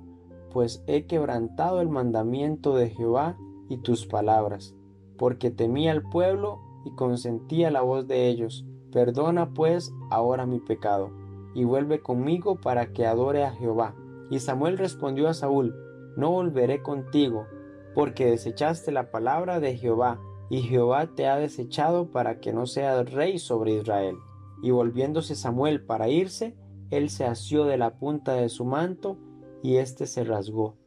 pues 0.51 0.83
he 0.87 1.05
quebrantado 1.05 1.79
el 1.79 1.89
mandamiento 1.89 2.75
de 2.75 2.89
Jehová 2.89 3.37
y 3.69 3.77
tus 3.77 4.05
palabras, 4.05 4.75
porque 5.17 5.51
temía 5.51 5.91
al 5.91 6.03
pueblo 6.03 6.59
y 6.85 6.91
consentía 6.91 7.71
la 7.71 7.81
voz 7.81 8.07
de 8.07 8.27
ellos. 8.27 8.65
Perdona 8.91 9.53
pues 9.53 9.93
ahora 10.09 10.45
mi 10.45 10.59
pecado, 10.59 11.11
y 11.53 11.63
vuelve 11.63 12.01
conmigo 12.01 12.55
para 12.55 12.93
que 12.93 13.05
adore 13.05 13.43
a 13.43 13.51
Jehová 13.51 13.95
y 14.33 14.39
Samuel 14.39 14.79
respondió 14.79 15.29
a 15.29 15.35
Saúl, 15.35 15.75
No 16.17 16.31
volveré 16.31 16.81
contigo, 16.81 17.45
porque 17.93 18.25
desechaste 18.25 18.91
la 18.91 19.11
palabra 19.11 19.59
de 19.59 19.77
Jehová, 19.77 20.19
y 20.49 20.61
Jehová 20.61 21.07
te 21.15 21.27
ha 21.27 21.37
desechado 21.37 22.09
para 22.09 22.39
que 22.39 22.51
no 22.51 22.65
seas 22.65 23.11
rey 23.11 23.37
sobre 23.37 23.73
Israel. 23.73 24.15
Y 24.63 24.71
volviéndose 24.71 25.35
Samuel 25.35 25.85
para 25.85 26.09
irse, 26.09 26.55
él 26.89 27.11
se 27.11 27.25
asió 27.25 27.65
de 27.65 27.77
la 27.77 27.99
punta 27.99 28.33
de 28.33 28.49
su 28.49 28.65
manto, 28.65 29.17
y 29.61 29.77
éste 29.77 30.07
se 30.07 30.23
rasgó. 30.23 30.77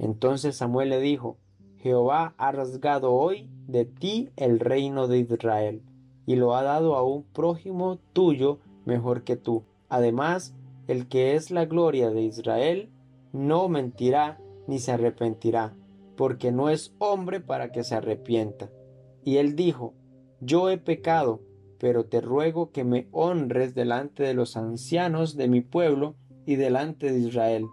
Entonces 0.00 0.56
Samuel 0.56 0.90
le 0.90 1.00
dijo, 1.00 1.38
Jehová 1.76 2.34
ha 2.36 2.50
rasgado 2.50 3.12
hoy 3.12 3.48
de 3.68 3.84
ti 3.84 4.30
el 4.36 4.58
reino 4.58 5.06
de 5.06 5.18
Israel, 5.18 5.82
y 6.26 6.34
lo 6.34 6.56
ha 6.56 6.64
dado 6.64 6.96
a 6.96 7.04
un 7.04 7.22
prójimo 7.22 8.00
tuyo 8.12 8.58
mejor 8.84 9.22
que 9.22 9.36
tú. 9.36 9.62
Además, 9.88 10.54
el 10.86 11.08
que 11.08 11.34
es 11.34 11.50
la 11.50 11.64
gloria 11.64 12.10
de 12.10 12.22
Israel, 12.22 12.90
no 13.32 13.68
mentirá 13.68 14.38
ni 14.66 14.78
se 14.78 14.92
arrepentirá, 14.92 15.74
porque 16.16 16.52
no 16.52 16.68
es 16.68 16.94
hombre 16.98 17.40
para 17.40 17.72
que 17.72 17.84
se 17.84 17.94
arrepienta. 17.94 18.70
Y 19.24 19.36
él 19.36 19.56
dijo, 19.56 19.94
Yo 20.40 20.70
he 20.70 20.78
pecado, 20.78 21.40
pero 21.78 22.06
te 22.06 22.20
ruego 22.20 22.70
que 22.70 22.84
me 22.84 23.08
honres 23.12 23.74
delante 23.74 24.22
de 24.22 24.34
los 24.34 24.56
ancianos 24.56 25.36
de 25.36 25.48
mi 25.48 25.60
pueblo 25.60 26.16
y 26.46 26.56
delante 26.56 27.12
de 27.12 27.18
Israel, 27.18 27.66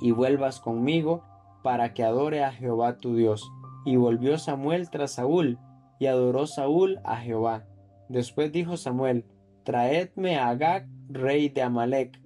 y 0.00 0.12
vuelvas 0.12 0.60
conmigo 0.60 1.24
para 1.62 1.92
que 1.92 2.04
adore 2.04 2.44
a 2.44 2.52
Jehová 2.52 2.98
tu 2.98 3.14
Dios. 3.14 3.50
Y 3.84 3.96
volvió 3.96 4.38
Samuel 4.38 4.90
tras 4.90 5.12
Saúl, 5.12 5.58
y 5.98 6.06
adoró 6.06 6.46
Saúl 6.46 7.00
a 7.04 7.16
Jehová. 7.16 7.66
Después 8.08 8.52
dijo 8.52 8.76
Samuel, 8.76 9.24
Traedme 9.64 10.38
a 10.38 10.48
Agag, 10.48 10.86
rey 11.08 11.48
de 11.48 11.62
Amalek, 11.62 12.20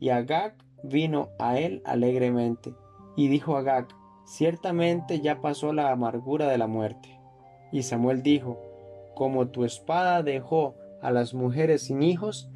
y 0.00 0.08
Agag 0.10 0.54
vino 0.82 1.28
a 1.38 1.58
él 1.58 1.82
alegremente. 1.84 2.74
Y 3.16 3.28
dijo 3.28 3.56
Agag, 3.56 3.88
ciertamente 4.24 5.20
ya 5.20 5.40
pasó 5.40 5.72
la 5.72 5.90
amargura 5.90 6.48
de 6.48 6.58
la 6.58 6.66
muerte. 6.66 7.20
Y 7.70 7.82
Samuel 7.82 8.22
dijo, 8.22 8.58
como 9.14 9.48
tu 9.48 9.64
espada 9.64 10.22
dejó 10.22 10.74
a 11.00 11.10
las 11.10 11.34
mujeres 11.34 11.82
sin 11.82 12.02
hijos, 12.02 12.48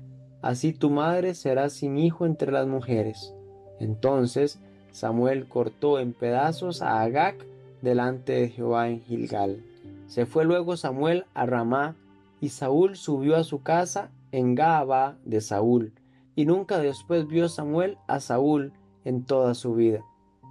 así 0.42 0.72
tu 0.72 0.90
madre 0.90 1.34
será 1.34 1.70
sin 1.70 1.98
hijo 1.98 2.26
entre 2.26 2.52
las 2.52 2.66
mujeres. 2.66 3.34
Entonces 3.78 4.60
Samuel 4.90 5.48
cortó 5.48 6.00
en 6.00 6.12
pedazos 6.12 6.82
a 6.82 7.02
Agag 7.02 7.36
delante 7.82 8.32
de 8.32 8.48
Jehová 8.48 8.88
en 8.88 9.02
Gilgal. 9.02 9.62
Se 10.06 10.26
fue 10.26 10.44
luego 10.44 10.76
Samuel 10.76 11.26
a 11.34 11.46
Ramá, 11.46 11.96
y 12.40 12.50
Saúl 12.50 12.96
subió 12.96 13.36
a 13.36 13.44
su 13.44 13.62
casa 13.62 14.10
en 14.36 14.54
Gaaba 14.54 15.16
de 15.24 15.40
Saúl, 15.40 15.94
y 16.34 16.44
nunca 16.44 16.78
después 16.78 17.26
vio 17.26 17.48
Samuel 17.48 17.96
a 18.06 18.20
Saúl 18.20 18.74
en 19.06 19.24
toda 19.24 19.54
su 19.54 19.74
vida. 19.74 20.04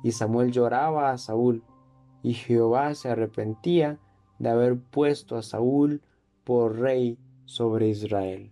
Y 0.03 0.13
Samuel 0.13 0.51
lloraba 0.51 1.11
a 1.11 1.19
Saúl, 1.19 1.63
y 2.23 2.33
Jehová 2.33 2.95
se 2.95 3.09
arrepentía 3.09 3.99
de 4.39 4.49
haber 4.49 4.79
puesto 4.79 5.37
a 5.37 5.43
Saúl 5.43 6.01
por 6.43 6.79
rey 6.79 7.19
sobre 7.45 7.87
Israel. 7.89 8.51